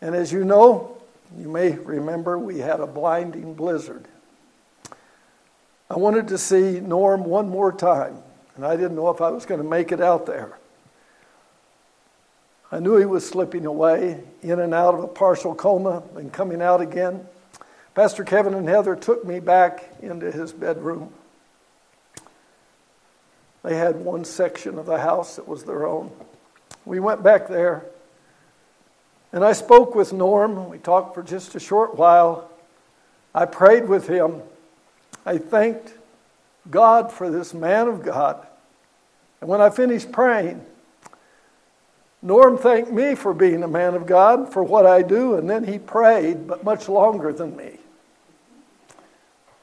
[0.00, 0.96] And as you know,
[1.36, 4.06] you may remember we had a blinding blizzard.
[5.90, 8.16] I wanted to see Norm one more time,
[8.56, 10.56] and I didn't know if I was going to make it out there.
[12.72, 16.62] I knew he was slipping away in and out of a partial coma and coming
[16.62, 17.26] out again.
[17.94, 21.12] Pastor Kevin and Heather took me back into his bedroom.
[23.62, 26.10] They had one section of the house that was their own.
[26.86, 27.84] We went back there,
[29.32, 30.70] and I spoke with Norm.
[30.70, 32.50] We talked for just a short while.
[33.34, 34.40] I prayed with him.
[35.26, 35.92] I thanked
[36.70, 38.46] God for this man of God.
[39.42, 40.64] And when I finished praying,
[42.22, 45.64] Norm thanked me for being a man of God, for what I do, and then
[45.64, 47.78] he prayed, but much longer than me.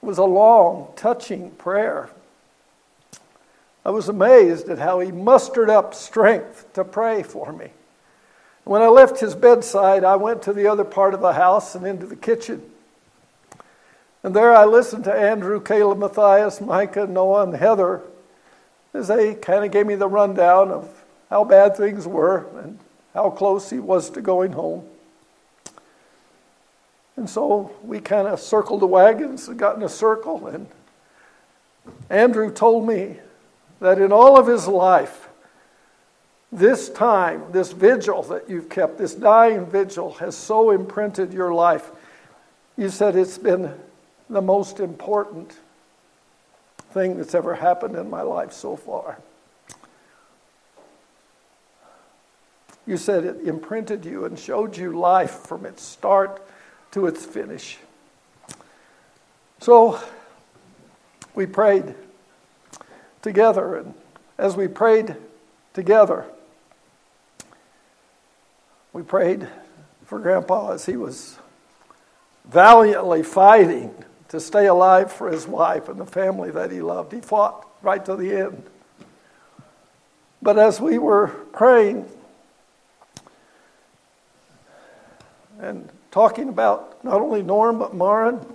[0.01, 2.09] It was a long, touching prayer.
[3.85, 7.69] I was amazed at how he mustered up strength to pray for me.
[8.65, 11.87] When I left his bedside, I went to the other part of the house and
[11.87, 12.61] into the kitchen.
[14.21, 18.01] And there I listened to Andrew, Caleb, Matthias, Micah, Noah, and Heather
[18.93, 20.98] as they kind of gave me the rundown of
[21.29, 22.79] how bad things were and
[23.13, 24.85] how close he was to going home.
[27.15, 30.47] And so we kind of circled the wagons and got in a circle.
[30.47, 30.67] And
[32.09, 33.17] Andrew told me
[33.79, 35.27] that in all of his life,
[36.51, 41.91] this time, this vigil that you've kept, this dying vigil, has so imprinted your life.
[42.77, 43.73] You said it's been
[44.29, 45.57] the most important
[46.91, 49.19] thing that's ever happened in my life so far.
[52.89, 56.41] You said it imprinted you and showed you life from its start
[56.89, 57.77] to its finish.
[59.59, 59.99] So
[61.35, 61.93] we prayed
[63.21, 63.93] together, and
[64.39, 65.15] as we prayed
[65.75, 66.25] together,
[68.91, 69.47] we prayed
[70.05, 71.37] for Grandpa as he was
[72.45, 73.93] valiantly fighting
[74.29, 77.13] to stay alive for his wife and the family that he loved.
[77.13, 78.63] He fought right to the end.
[80.41, 82.09] But as we were praying
[85.59, 88.45] and talking about not only Norm but Maren,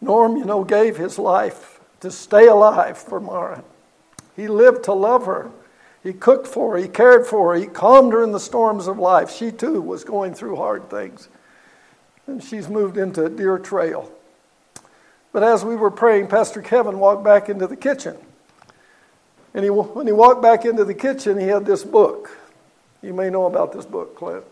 [0.00, 3.62] Norm, you know, gave his life to stay alive for Maren.
[4.34, 5.50] He lived to love her.
[6.02, 8.98] He cooked for her, he cared for her, he calmed her in the storms of
[8.98, 9.30] life.
[9.30, 11.28] She too was going through hard things.
[12.26, 14.10] And she's moved into Deer Trail.
[15.32, 18.16] But as we were praying, Pastor Kevin walked back into the kitchen.
[19.54, 22.36] And he, when he walked back into the kitchen, he had this book.
[23.00, 24.44] You may know about this book, Clint.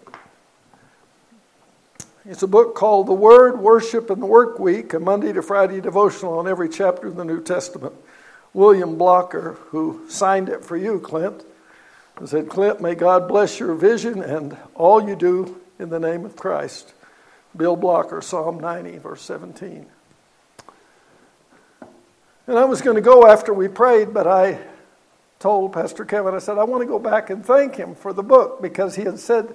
[2.30, 5.80] It's a book called The Word, Worship, and the Work Week, a Monday to Friday
[5.80, 7.92] devotional on every chapter of the New Testament.
[8.54, 11.42] William Blocker, who signed it for you, Clint,
[12.24, 16.36] said, Clint, may God bless your vision and all you do in the name of
[16.36, 16.94] Christ.
[17.56, 19.86] Bill Blocker, Psalm 90, verse 17.
[22.46, 24.60] And I was going to go after we prayed, but I
[25.40, 28.22] told Pastor Kevin, I said, I want to go back and thank him for the
[28.22, 29.52] book because he had said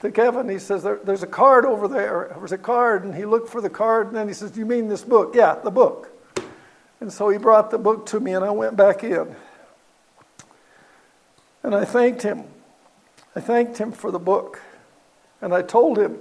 [0.00, 2.34] to Kevin, he says, there, There's a card over there.
[2.38, 3.04] There's a card.
[3.04, 5.34] And he looked for the card, and then he says, Do you mean this book?
[5.34, 6.10] Yeah, the book.
[7.00, 9.34] And so he brought the book to me, and I went back in.
[11.62, 12.44] And I thanked him.
[13.34, 14.60] I thanked him for the book.
[15.40, 16.18] And I told him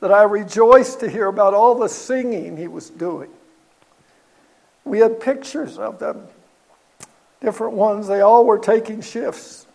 [0.00, 3.30] that I rejoiced to hear about all the singing he was doing.
[4.84, 6.26] We had pictures of them,
[7.40, 8.06] different ones.
[8.06, 9.66] They all were taking shifts.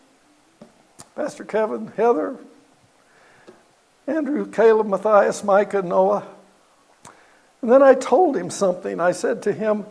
[1.16, 2.38] Pastor Kevin, Heather,
[4.10, 6.28] Andrew, Caleb, Matthias, Micah, Noah.
[7.62, 9.00] And then I told him something.
[9.00, 9.86] I said to him,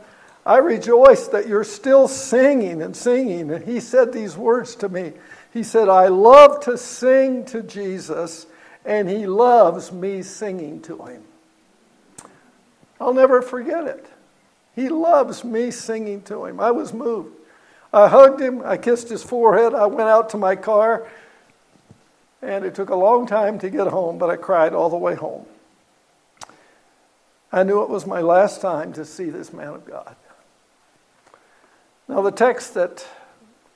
[0.45, 3.51] I rejoice that you're still singing and singing.
[3.51, 5.13] And he said these words to me.
[5.53, 8.47] He said, I love to sing to Jesus,
[8.85, 11.23] and he loves me singing to him.
[13.01, 14.07] I'll never forget it.
[14.75, 16.61] He loves me singing to him.
[16.61, 17.35] I was moved.
[17.93, 21.07] I hugged him, I kissed his forehead, I went out to my car,
[22.43, 25.15] and it took a long time to get home, but I cried all the way
[25.15, 25.47] home.
[27.51, 30.17] I knew it was my last time to see this man of God.
[32.07, 33.07] Now, the text that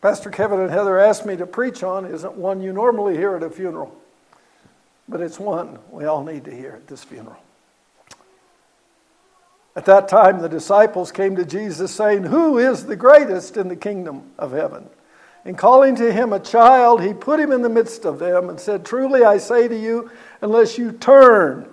[0.01, 3.43] Pastor Kevin and Heather asked me to preach on isn't one you normally hear at
[3.43, 3.95] a funeral,
[5.09, 7.43] but it's one we all need to hear at this funeral.
[9.75, 13.77] At that time, the disciples came to Jesus saying, Who is the greatest in the
[13.77, 14.89] kingdom of heaven?
[15.45, 18.61] And calling to him a child, he put him in the midst of them and
[18.61, 21.69] said, Truly I say to you, unless you turn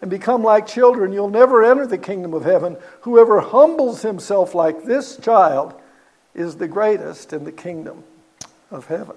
[0.00, 2.78] and become like children, you'll never enter the kingdom of heaven.
[3.02, 5.74] Whoever humbles himself like this child
[6.34, 8.04] is the greatest in the kingdom
[8.70, 9.16] of heaven.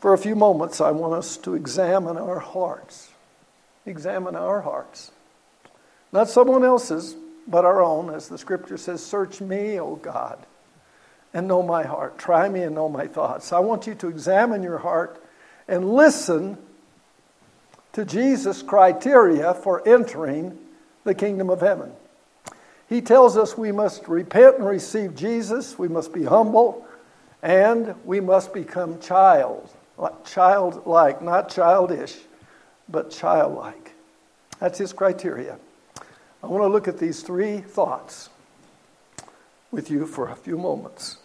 [0.00, 3.10] For a few moments, I want us to examine our hearts.
[3.86, 5.12] Examine our hearts.
[6.12, 7.16] Not someone else's,
[7.48, 10.44] but our own, as the scripture says, Search me, O God,
[11.36, 12.16] and know my heart.
[12.16, 13.52] Try me and know my thoughts.
[13.52, 15.22] I want you to examine your heart
[15.68, 16.56] and listen
[17.92, 20.56] to Jesus' criteria for entering
[21.04, 21.92] the kingdom of heaven.
[22.88, 26.86] He tells us we must repent and receive Jesus, we must be humble,
[27.42, 29.68] and we must become child,
[30.24, 32.16] childlike, not childish,
[32.88, 33.92] but childlike.
[34.58, 35.58] That's his criteria.
[36.42, 38.30] I want to look at these three thoughts
[39.70, 41.18] with you for a few moments.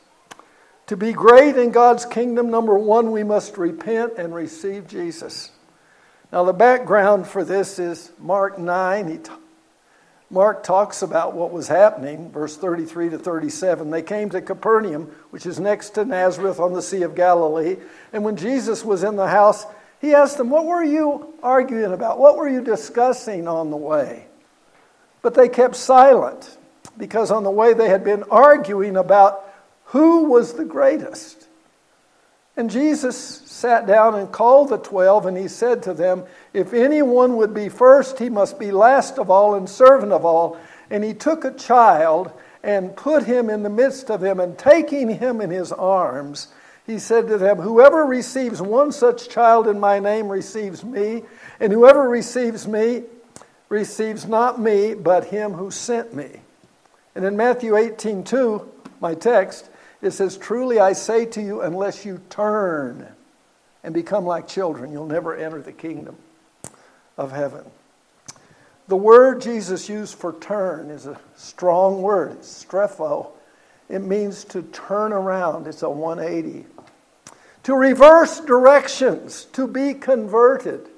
[0.92, 5.50] To be great in God's kingdom, number one, we must repent and receive Jesus.
[6.34, 9.08] Now, the background for this is Mark 9.
[9.08, 9.32] He t-
[10.30, 13.90] Mark talks about what was happening, verse 33 to 37.
[13.90, 17.78] They came to Capernaum, which is next to Nazareth on the Sea of Galilee.
[18.12, 19.66] And when Jesus was in the house,
[20.02, 22.20] he asked them, What were you arguing about?
[22.20, 24.26] What were you discussing on the way?
[25.22, 26.58] But they kept silent
[26.98, 29.48] because on the way they had been arguing about
[29.92, 31.48] who was the greatest.
[32.56, 36.24] And Jesus sat down and called the twelve, and he said to them,
[36.54, 40.58] If anyone would be first, he must be last of all and servant of all.
[40.90, 42.32] And he took a child
[42.64, 46.50] and put him in the midst of them, and taking him in his arms,
[46.86, 51.24] he said to them, Whoever receives one such child in my name receives me,
[51.60, 53.04] and whoever receives me
[53.68, 56.42] receives not me, but him who sent me.
[57.16, 58.72] And in Matthew 18 2,
[59.02, 59.70] my text,
[60.02, 63.08] it says, Truly I say to you, unless you turn
[63.84, 66.16] and become like children, you'll never enter the kingdom
[67.18, 67.64] of heaven.
[68.88, 72.32] The word Jesus used for turn is a strong word.
[72.34, 73.28] It's strepho.
[73.90, 75.68] It means to turn around.
[75.68, 76.66] It's a 180.
[77.64, 80.90] To reverse directions, to be converted.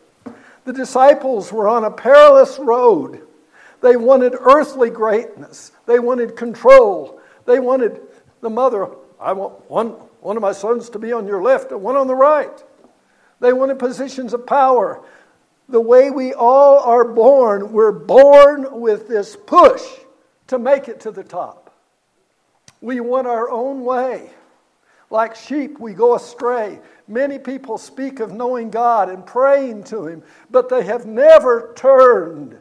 [0.65, 3.21] The disciples were on a perilous road.
[3.81, 5.71] They wanted earthly greatness.
[5.85, 7.19] They wanted control.
[7.45, 7.99] They wanted
[8.43, 8.89] the mother,
[9.19, 9.87] I want one,
[10.19, 12.63] one of my sons to be on your left and one on the right.
[13.39, 15.03] They wanted positions of power.
[15.69, 19.81] The way we all are born, we're born with this push
[20.47, 21.73] to make it to the top.
[22.81, 24.29] We want our own way.
[25.09, 26.79] Like sheep, we go astray.
[27.07, 32.57] Many people speak of knowing God and praying to Him, but they have never turned.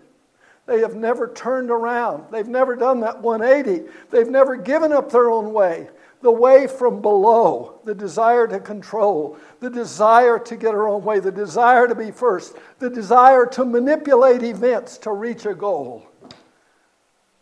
[0.72, 2.24] They have never turned around.
[2.30, 3.90] They've never done that 180.
[4.08, 5.90] They've never given up their own way.
[6.22, 11.20] The way from below, the desire to control, the desire to get our own way,
[11.20, 16.08] the desire to be first, the desire to manipulate events to reach a goal.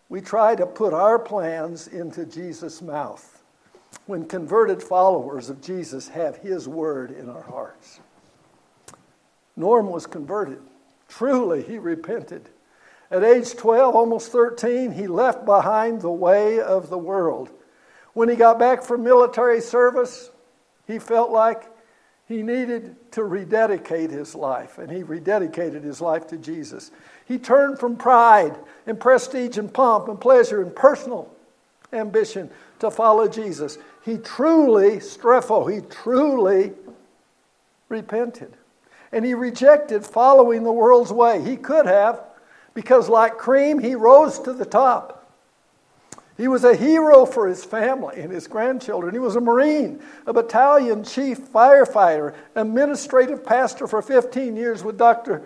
[0.09, 3.45] We try to put our plans into Jesus' mouth
[4.07, 8.01] when converted followers of Jesus have His word in our hearts.
[9.55, 10.63] Norm was converted.
[11.07, 12.49] Truly, he repented.
[13.11, 17.51] At age 12, almost 13, he left behind the way of the world.
[18.13, 20.31] When he got back from military service,
[20.87, 21.69] he felt like
[22.27, 26.93] he needed to rededicate his life, and he rededicated his life to Jesus.
[27.27, 28.57] He turned from pride
[28.87, 31.29] and prestige and pomp and pleasure and personal
[31.93, 33.79] ambition to follow Jesus.
[34.05, 36.73] He truly, strepho, he truly
[37.89, 38.57] repented.
[39.11, 41.43] And he rejected following the world's way.
[41.43, 42.23] He could have,
[42.75, 45.17] because like cream, he rose to the top.
[46.37, 49.13] He was a hero for his family and his grandchildren.
[49.13, 55.43] He was a Marine, a battalion chief firefighter, administrative pastor for 15 years with Dr.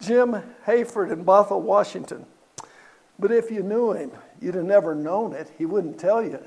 [0.00, 2.24] Jim Hayford in Bothell, Washington.
[3.18, 4.10] But if you knew him,
[4.40, 5.52] you'd have never known it.
[5.58, 6.42] He wouldn't tell you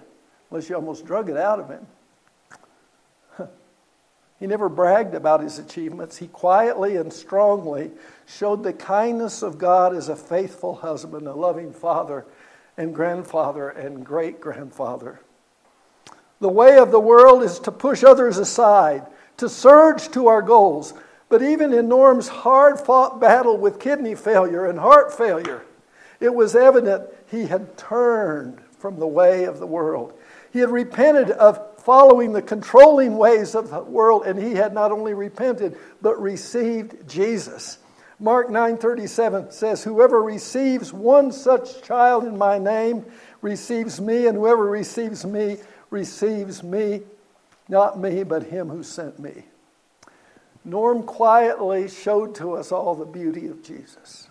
[0.50, 1.86] unless you almost drug it out of him.
[4.40, 6.18] He never bragged about his achievements.
[6.18, 7.92] He quietly and strongly
[8.26, 12.26] showed the kindness of God as a faithful husband, a loving father,
[12.78, 15.22] and grandfather and great grandfather.
[16.42, 19.06] The way of the world is to push others aside,
[19.38, 20.94] to surge to our goals.
[21.30, 25.64] But even in Norm's hard fought battle with kidney failure and heart failure,
[26.20, 30.14] it was evident he had turned from the way of the world.
[30.52, 34.92] He had repented of following the controlling ways of the world, and he had not
[34.92, 37.78] only repented, but received Jesus.
[38.20, 43.06] Mark 9:37 says, "Whoever receives one such child in my name
[43.44, 45.60] receives me, and whoever receives me
[45.92, 47.04] receives me,
[47.70, 49.46] not me, but him who sent me."
[50.64, 54.28] Norm quietly showed to us all the beauty of Jesus.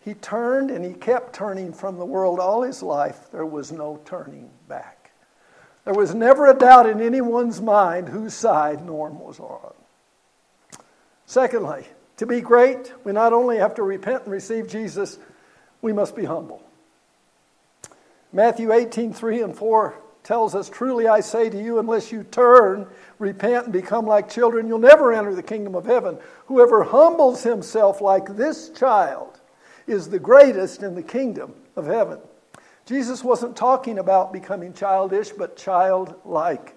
[0.00, 3.30] He turned and he kept turning from the world all his life.
[3.32, 4.95] There was no turning back.
[5.86, 9.72] There was never a doubt in anyone's mind whose side Norm was on.
[11.26, 15.18] Secondly, to be great, we not only have to repent and receive Jesus,
[15.82, 16.60] we must be humble.
[18.32, 22.88] Matthew 18, 3 and 4 tells us, Truly I say to you, unless you turn,
[23.20, 26.18] repent, and become like children, you'll never enter the kingdom of heaven.
[26.46, 29.40] Whoever humbles himself like this child
[29.86, 32.18] is the greatest in the kingdom of heaven.
[32.86, 36.76] Jesus wasn't talking about becoming childish, but childlike.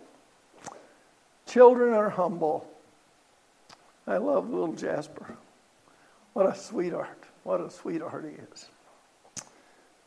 [1.45, 2.67] Children are humble.
[4.07, 5.37] I love little Jasper.
[6.33, 7.23] What a sweetheart.
[7.43, 8.67] What a sweetheart he is.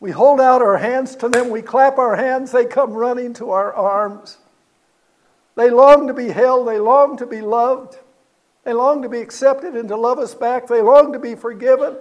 [0.01, 3.51] We hold out our hands to them, we clap our hands, they come running to
[3.51, 4.39] our arms.
[5.55, 7.99] They long to be held, they long to be loved,
[8.65, 11.97] they long to be accepted and to love us back, they long to be forgiven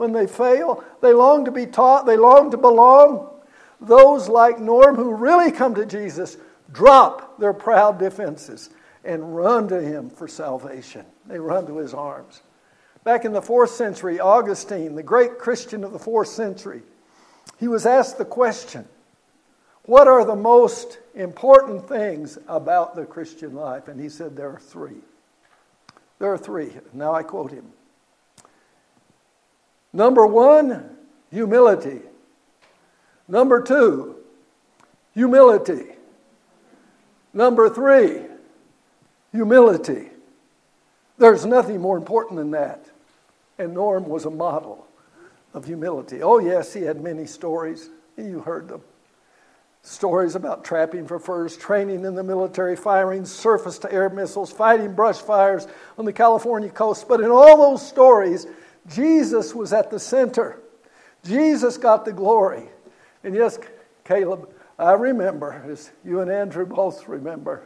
[0.00, 3.28] when they fail, they long to be taught, they long to belong.
[3.82, 6.38] Those like Norm who really come to Jesus
[6.72, 8.70] drop their proud defenses
[9.04, 11.04] and run to him for salvation.
[11.26, 12.40] They run to his arms.
[13.04, 16.80] Back in the fourth century, Augustine, the great Christian of the fourth century,
[17.58, 18.88] he was asked the question
[19.82, 23.88] What are the most important things about the Christian life?
[23.88, 25.02] And he said, There are three.
[26.18, 26.72] There are three.
[26.94, 27.70] Now I quote him.
[29.92, 30.96] Number one,
[31.30, 32.00] humility.
[33.28, 34.16] Number two,
[35.14, 35.86] humility.
[37.32, 38.22] Number three,
[39.32, 40.10] humility.
[41.18, 42.86] There's nothing more important than that.
[43.58, 44.86] And Norm was a model
[45.54, 46.22] of humility.
[46.22, 47.90] Oh, yes, he had many stories.
[48.16, 48.82] You heard them.
[49.82, 54.94] Stories about trapping for furs, training in the military, firing surface to air missiles, fighting
[54.94, 55.66] brush fires
[55.98, 57.08] on the California coast.
[57.08, 58.46] But in all those stories,
[58.88, 60.60] Jesus was at the center.
[61.24, 62.68] Jesus got the glory.
[63.22, 63.58] And yes,
[64.04, 67.62] Caleb, I remember, as you and Andrew both remember,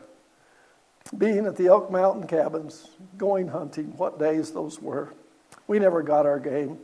[1.17, 5.15] being at the Elk Mountain cabins, going hunting, what days those were.
[5.67, 6.79] We never got our game.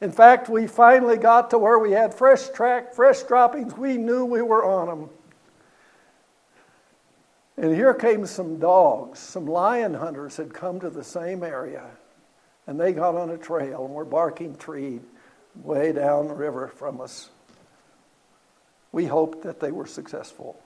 [0.00, 3.76] In fact, we finally got to where we had fresh track, fresh droppings.
[3.76, 5.10] We knew we were on them.
[7.56, 9.18] And here came some dogs.
[9.18, 11.84] Some lion hunters had come to the same area.
[12.66, 15.02] And they got on a trail and were barking treed
[15.62, 17.30] way down the river from us.
[18.92, 20.60] We hoped that they were successful.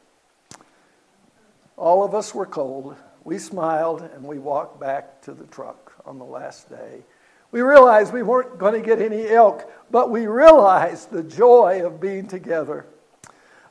[1.76, 2.96] All of us were cold.
[3.24, 7.03] We smiled and we walked back to the truck on the last day.
[7.51, 12.01] We realized we weren't going to get any elk, but we realized the joy of
[12.01, 12.84] being together.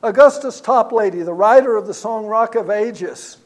[0.02, 3.36] Augustus Toplady, the writer of the song Rock of Ages,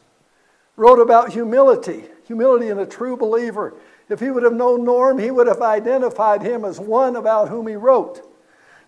[0.75, 3.75] wrote about humility, humility in a true believer.
[4.09, 7.67] If he would have known Norm, he would have identified him as one about whom
[7.67, 8.27] he wrote.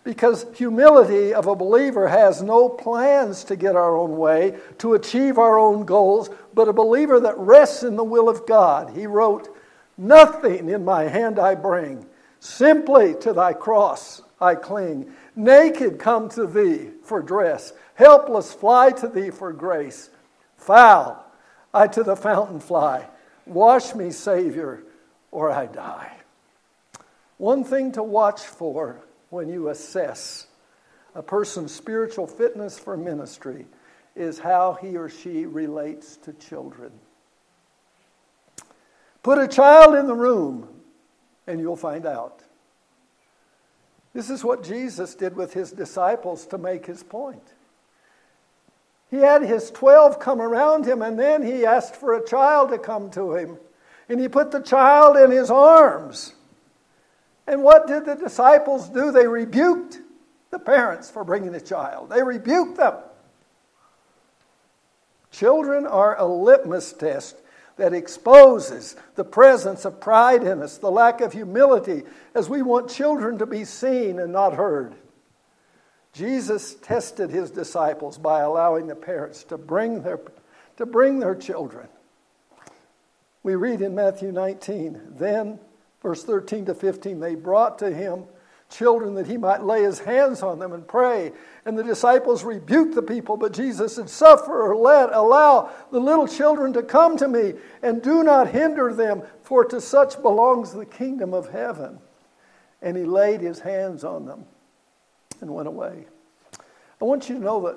[0.02, 5.38] Because humility of a believer has no plans to get our own way, to achieve
[5.38, 8.96] our own goals, but a believer that rests in the will of God.
[8.96, 9.48] He wrote,
[9.96, 12.04] Nothing in my hand I bring,
[12.40, 15.12] simply to thy cross I cling.
[15.36, 20.10] Naked come to thee for dress, helpless fly to thee for grace.
[20.56, 21.24] Foul
[21.72, 23.08] I to the fountain fly.
[23.46, 24.82] Wash me, Savior,
[25.30, 26.12] or I die.
[27.38, 30.46] One thing to watch for when you assess
[31.14, 33.66] a person's spiritual fitness for ministry
[34.14, 36.90] is how he or she relates to children.
[39.22, 40.68] Put a child in the room
[41.46, 42.42] and you'll find out.
[44.12, 47.42] This is what Jesus did with his disciples to make his point.
[49.10, 52.78] He had his 12 come around him and then he asked for a child to
[52.78, 53.58] come to him.
[54.08, 56.34] And he put the child in his arms.
[57.46, 59.12] And what did the disciples do?
[59.12, 60.00] They rebuked
[60.50, 62.94] the parents for bringing the child, they rebuked them.
[65.30, 67.36] Children are a litmus test
[67.76, 72.04] that exposes the presence of pride in us, the lack of humility,
[72.34, 74.94] as we want children to be seen and not heard.
[76.16, 80.18] Jesus tested his disciples by allowing the parents to bring their,
[80.78, 81.88] to bring their children.
[83.42, 85.60] We read in Matthew 19, then
[86.02, 88.24] verse 13 to 15, they brought to him
[88.70, 91.32] children that he might lay his hands on them and pray.
[91.66, 96.26] And the disciples rebuked the people, but Jesus said, Suffer or let, allow the little
[96.26, 97.52] children to come to me,
[97.82, 101.98] and do not hinder them, for to such belongs the kingdom of heaven.
[102.80, 104.46] And he laid his hands on them
[105.42, 106.06] and went away.
[107.00, 107.76] I want you to know that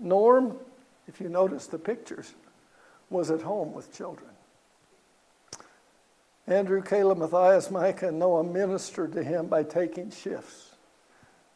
[0.00, 0.56] Norm,
[1.08, 2.34] if you notice the pictures,
[3.10, 4.30] was at home with children.
[6.46, 10.70] Andrew, Caleb, Matthias, Micah, and Noah ministered to him by taking shifts,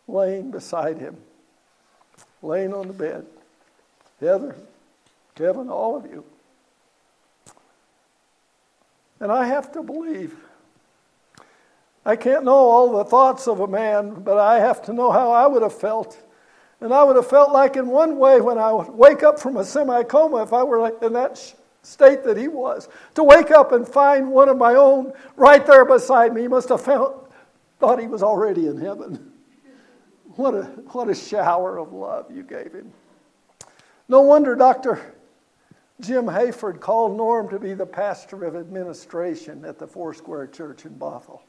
[0.06, 1.16] laying beside him,
[2.42, 3.26] laying on the bed.
[4.20, 4.54] Heather,
[5.34, 6.24] Kevin, all of you.
[9.20, 10.36] And I have to believe.
[12.06, 15.32] I can't know all the thoughts of a man, but I have to know how
[15.32, 16.20] I would have felt.
[16.80, 19.56] And I would have felt like, in one way, when I would wake up from
[19.56, 21.38] a semi coma, if I were in that
[21.82, 22.88] state that he was.
[23.14, 26.68] To wake up and find one of my own right there beside me, he must
[26.68, 27.32] have felt,
[27.78, 29.32] thought he was already in heaven.
[30.36, 32.92] What a, what a shower of love you gave him.
[34.08, 35.14] No wonder Dr.
[36.00, 40.94] Jim Hayford called Norm to be the pastor of administration at the Foursquare Church in
[40.94, 41.40] Bothell.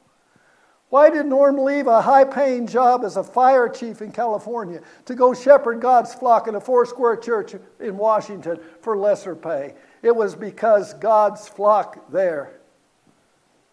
[0.88, 5.14] Why did Norm leave a high paying job as a fire chief in California to
[5.16, 9.74] go shepherd God's flock in a four square Church in Washington for lesser pay?
[10.02, 12.60] It was because God's flock there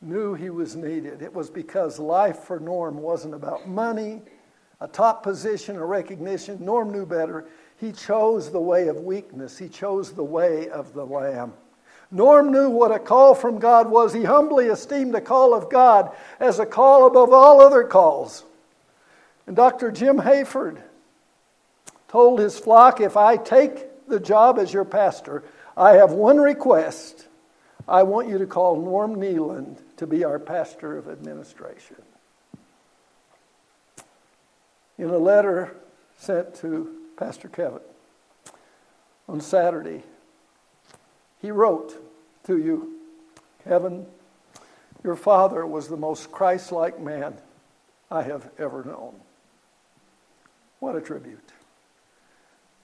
[0.01, 1.21] knew he was needed.
[1.21, 4.21] It was because life for Norm wasn't about money,
[4.81, 6.63] a top position, or recognition.
[6.63, 7.45] Norm knew better.
[7.77, 11.53] He chose the way of weakness, he chose the way of the Lamb.
[12.13, 14.13] Norm knew what a call from God was.
[14.13, 18.45] He humbly esteemed the call of God as a call above all other calls.
[19.47, 19.91] And Dr.
[19.91, 20.77] Jim Hayford
[22.07, 25.43] told his flock if I take the job as your pastor,
[25.75, 27.27] I have one request.
[27.87, 31.97] I want you to call Norm Neeland to be our pastor of administration.
[34.99, 35.75] In a letter
[36.19, 37.79] sent to Pastor Kevin
[39.27, 40.03] on Saturday,
[41.43, 42.01] he wrote
[42.45, 42.99] to you,
[43.65, 44.07] Kevin,
[45.03, 47.35] your father was the most Christ like man
[48.09, 49.13] I have ever known.
[50.79, 51.51] What a tribute.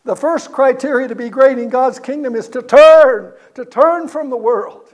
[0.03, 4.29] The first criteria to be great in God's kingdom is to turn, to turn from
[4.29, 4.93] the world,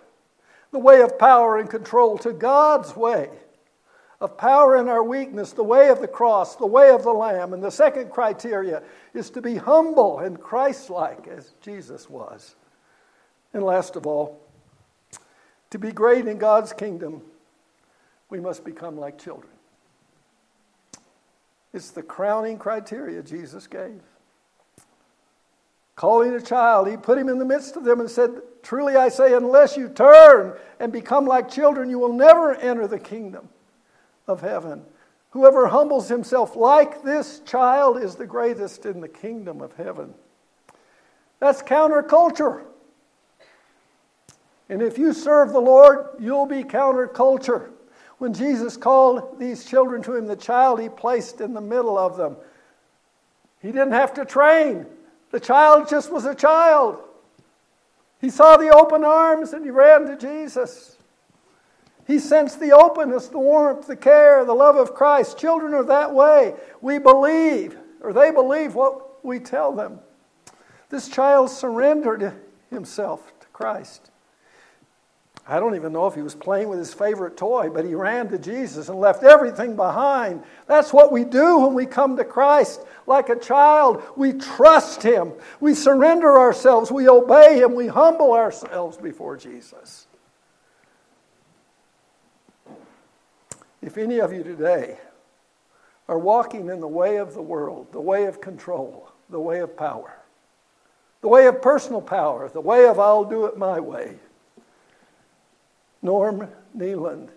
[0.72, 3.30] the way of power and control, to God's way
[4.22, 7.54] of power in our weakness, the way of the cross, the way of the Lamb.
[7.54, 8.84] And the second criteria
[9.16, 12.56] is to be humble and Christ like as Jesus was.
[13.56, 14.42] And last of all,
[15.70, 17.22] to be great in God's kingdom,
[18.30, 19.54] we must become like children.
[21.74, 24.02] It's the crowning criteria Jesus gave.
[25.96, 29.08] Calling a child, he put him in the midst of them and said, Truly I
[29.08, 33.48] say, unless you turn and become like children, you will never enter the kingdom
[34.28, 34.84] of heaven.
[35.30, 40.14] Whoever humbles himself like this child is the greatest in the kingdom of heaven.
[41.40, 42.66] That's counterculture.
[44.70, 47.70] And if you serve the Lord, you'll be counterculture.
[48.18, 52.18] When Jesus called these children to him, the child he placed in the middle of
[52.18, 52.38] them,
[53.62, 54.86] he didn't have to train.
[55.32, 57.00] The child just was a child.
[58.22, 60.98] He saw the open arms and he ran to Jesus.
[62.08, 65.38] He sensed the openness, the warmth, the care, the love of Christ.
[65.38, 66.54] Children are that way.
[66.82, 70.00] We believe, or they believe what we tell them.
[70.90, 72.34] This child surrendered
[72.70, 74.12] himself to Christ.
[75.48, 78.30] I don't even know if he was playing with his favorite toy, but he ran
[78.30, 80.42] to Jesus and left everything behind.
[80.66, 82.82] That's what we do when we come to Christ.
[83.06, 88.98] Like a child, we trust him, we surrender ourselves, we obey him, we humble ourselves
[88.98, 90.08] before Jesus.
[93.84, 94.98] If any of you today
[96.08, 99.78] are walking in the way of the world, the way of control, the way of
[99.78, 100.18] power,
[101.22, 104.18] the way of personal power, the way of I'll do it my way,
[106.06, 106.48] Norm
[106.78, 107.30] Neeland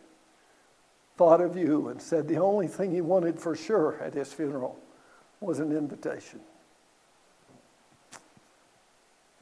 [1.16, 4.78] thought of you and said the only thing he wanted for sure at his funeral
[5.40, 6.40] was an invitation.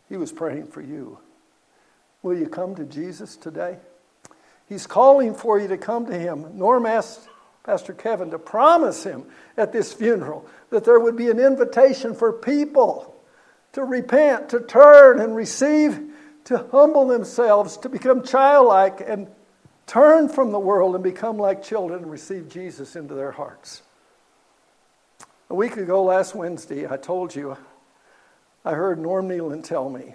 [0.08, 1.18] He was praying for you.
[2.22, 3.78] Will you come to Jesus today?
[4.68, 6.56] He's calling for you to come to him.
[6.56, 7.28] Norm asked
[7.64, 9.24] Pastor Kevin to promise him
[9.56, 13.12] at this funeral that there would be an invitation for people
[13.72, 16.12] to repent, to turn and receive
[16.46, 19.28] to humble themselves, to become childlike, and
[19.86, 23.82] turn from the world and become like children and receive Jesus into their hearts.
[25.50, 27.56] A week ago, last Wednesday, I told you
[28.64, 30.14] I heard Norm Neeland tell me,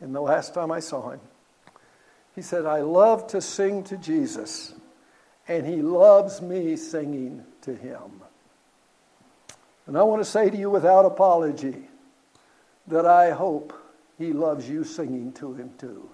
[0.00, 1.20] and the last time I saw him,
[2.34, 4.74] he said, I love to sing to Jesus,
[5.48, 8.22] and he loves me singing to him.
[9.86, 11.88] And I want to say to you without apology
[12.86, 13.72] that I hope
[14.20, 16.06] he loves you singing to him too.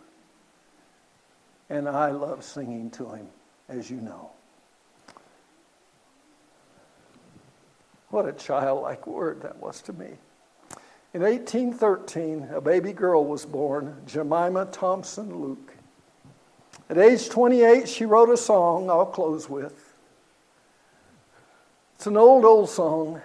[1.68, 3.26] And I love singing to him,
[3.68, 4.30] as you know.
[8.10, 10.10] What a childlike word that was to me.
[11.14, 15.74] In 1813, a baby girl was born, Jemima Thompson Luke.
[16.88, 19.94] At age 28, she wrote a song I'll close with.
[21.96, 23.20] It's an old, old song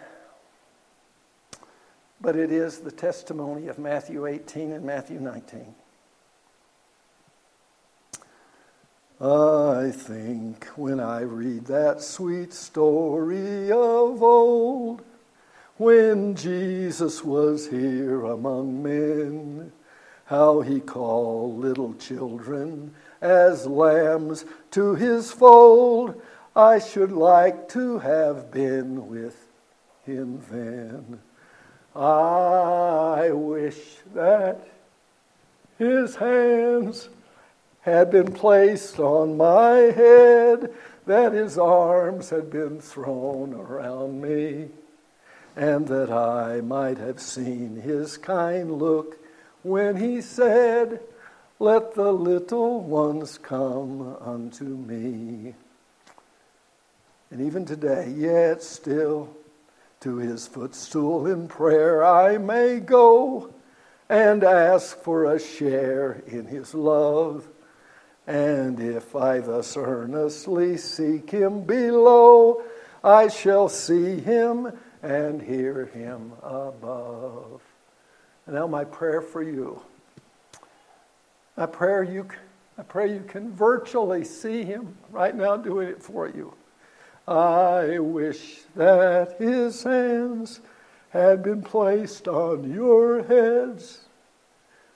[2.21, 5.73] but it is the testimony of Matthew 18 and Matthew 19.
[9.19, 15.03] I think when I read that sweet story of old,
[15.77, 19.71] when Jesus was here among men,
[20.25, 26.19] how he called little children as lambs to his fold,
[26.55, 29.47] I should like to have been with
[30.03, 31.19] him then.
[31.95, 34.67] I wish that
[35.77, 37.09] his hands
[37.81, 40.73] had been placed on my head,
[41.05, 44.69] that his arms had been thrown around me,
[45.55, 49.17] and that I might have seen his kind look
[49.63, 51.01] when he said,
[51.59, 55.55] Let the little ones come unto me.
[57.31, 59.35] And even today, yet still,
[60.01, 63.53] to his footstool in prayer I may go
[64.09, 67.47] and ask for a share in his love.
[68.27, 72.63] And if I thus earnestly seek him below,
[73.03, 77.61] I shall see him and hear him above.
[78.45, 79.81] And now my prayer for you.
[81.57, 82.27] I pray you
[82.77, 86.53] I pray you can virtually see him right now doing it for you.
[87.27, 90.59] I wish that his hands
[91.09, 94.05] had been placed on your heads,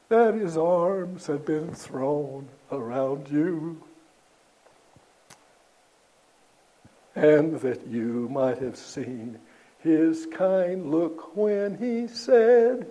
[0.09, 3.81] that his arms had been thrown around you,
[7.15, 9.39] and that you might have seen
[9.79, 12.87] his kind look when he said,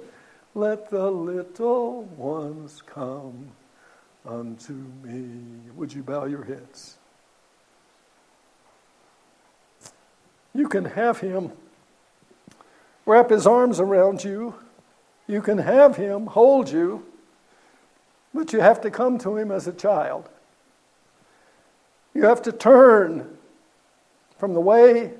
[0.55, 3.51] Let the little ones come
[4.25, 5.71] unto me.
[5.75, 6.99] Would you bow your heads?
[10.55, 11.53] You can have him
[13.07, 14.55] wrap his arms around you.
[15.27, 17.05] You can have him hold you,
[18.33, 20.29] but you have to come to him as a child.
[22.15, 23.37] You have to turn
[24.39, 25.13] from the way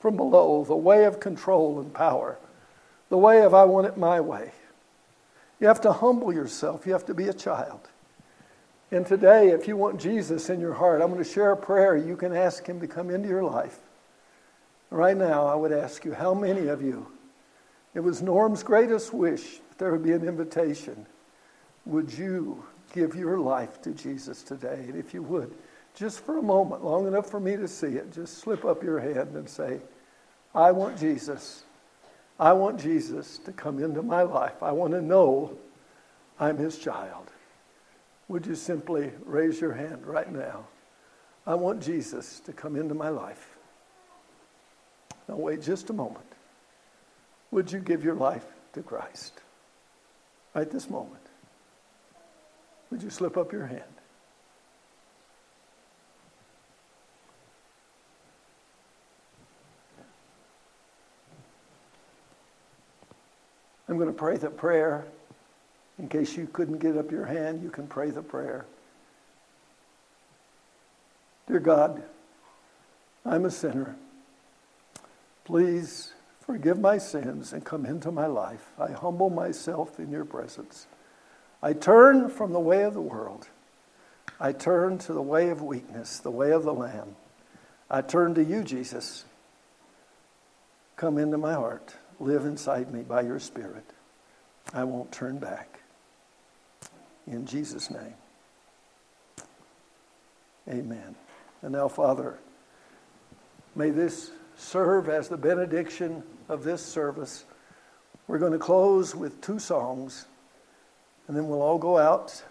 [0.00, 2.36] from below, the way of control and power,
[3.08, 4.52] the way of I want it my way.
[5.60, 6.84] You have to humble yourself.
[6.84, 7.80] You have to be a child.
[8.90, 11.96] And today, if you want Jesus in your heart, I'm going to share a prayer.
[11.96, 13.78] You can ask him to come into your life.
[14.94, 17.08] Right now, I would ask you, how many of you,
[17.94, 21.04] it was Norm's greatest wish that there would be an invitation.
[21.84, 24.84] Would you give your life to Jesus today?
[24.86, 25.52] And if you would,
[25.96, 29.00] just for a moment, long enough for me to see it, just slip up your
[29.00, 29.80] hand and say,
[30.54, 31.64] I want Jesus.
[32.38, 34.62] I want Jesus to come into my life.
[34.62, 35.58] I want to know
[36.38, 37.32] I'm his child.
[38.28, 40.68] Would you simply raise your hand right now?
[41.48, 43.53] I want Jesus to come into my life.
[45.28, 46.26] Now, wait just a moment.
[47.50, 48.44] Would you give your life
[48.74, 49.40] to Christ?
[50.54, 51.20] Right this moment.
[52.90, 53.82] Would you slip up your hand?
[63.88, 65.04] I'm going to pray the prayer.
[65.98, 68.66] In case you couldn't get up your hand, you can pray the prayer.
[71.46, 72.02] Dear God,
[73.24, 73.94] I'm a sinner.
[75.44, 78.66] Please forgive my sins and come into my life.
[78.78, 80.86] I humble myself in your presence.
[81.62, 83.48] I turn from the way of the world.
[84.40, 87.16] I turn to the way of weakness, the way of the Lamb.
[87.90, 89.24] I turn to you, Jesus.
[90.96, 91.94] Come into my heart.
[92.20, 93.84] Live inside me by your Spirit.
[94.72, 95.80] I won't turn back.
[97.26, 98.14] In Jesus' name.
[100.68, 101.14] Amen.
[101.62, 102.38] And now, Father,
[103.74, 107.44] may this serve as the benediction of this service.
[108.26, 110.26] We're going to close with two songs,
[111.28, 112.42] and then we'll all go out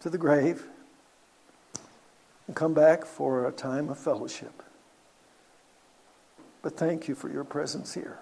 [0.00, 0.66] to the grave
[2.46, 4.62] and come back for a time of fellowship.
[6.62, 8.18] But thank you for your presence here.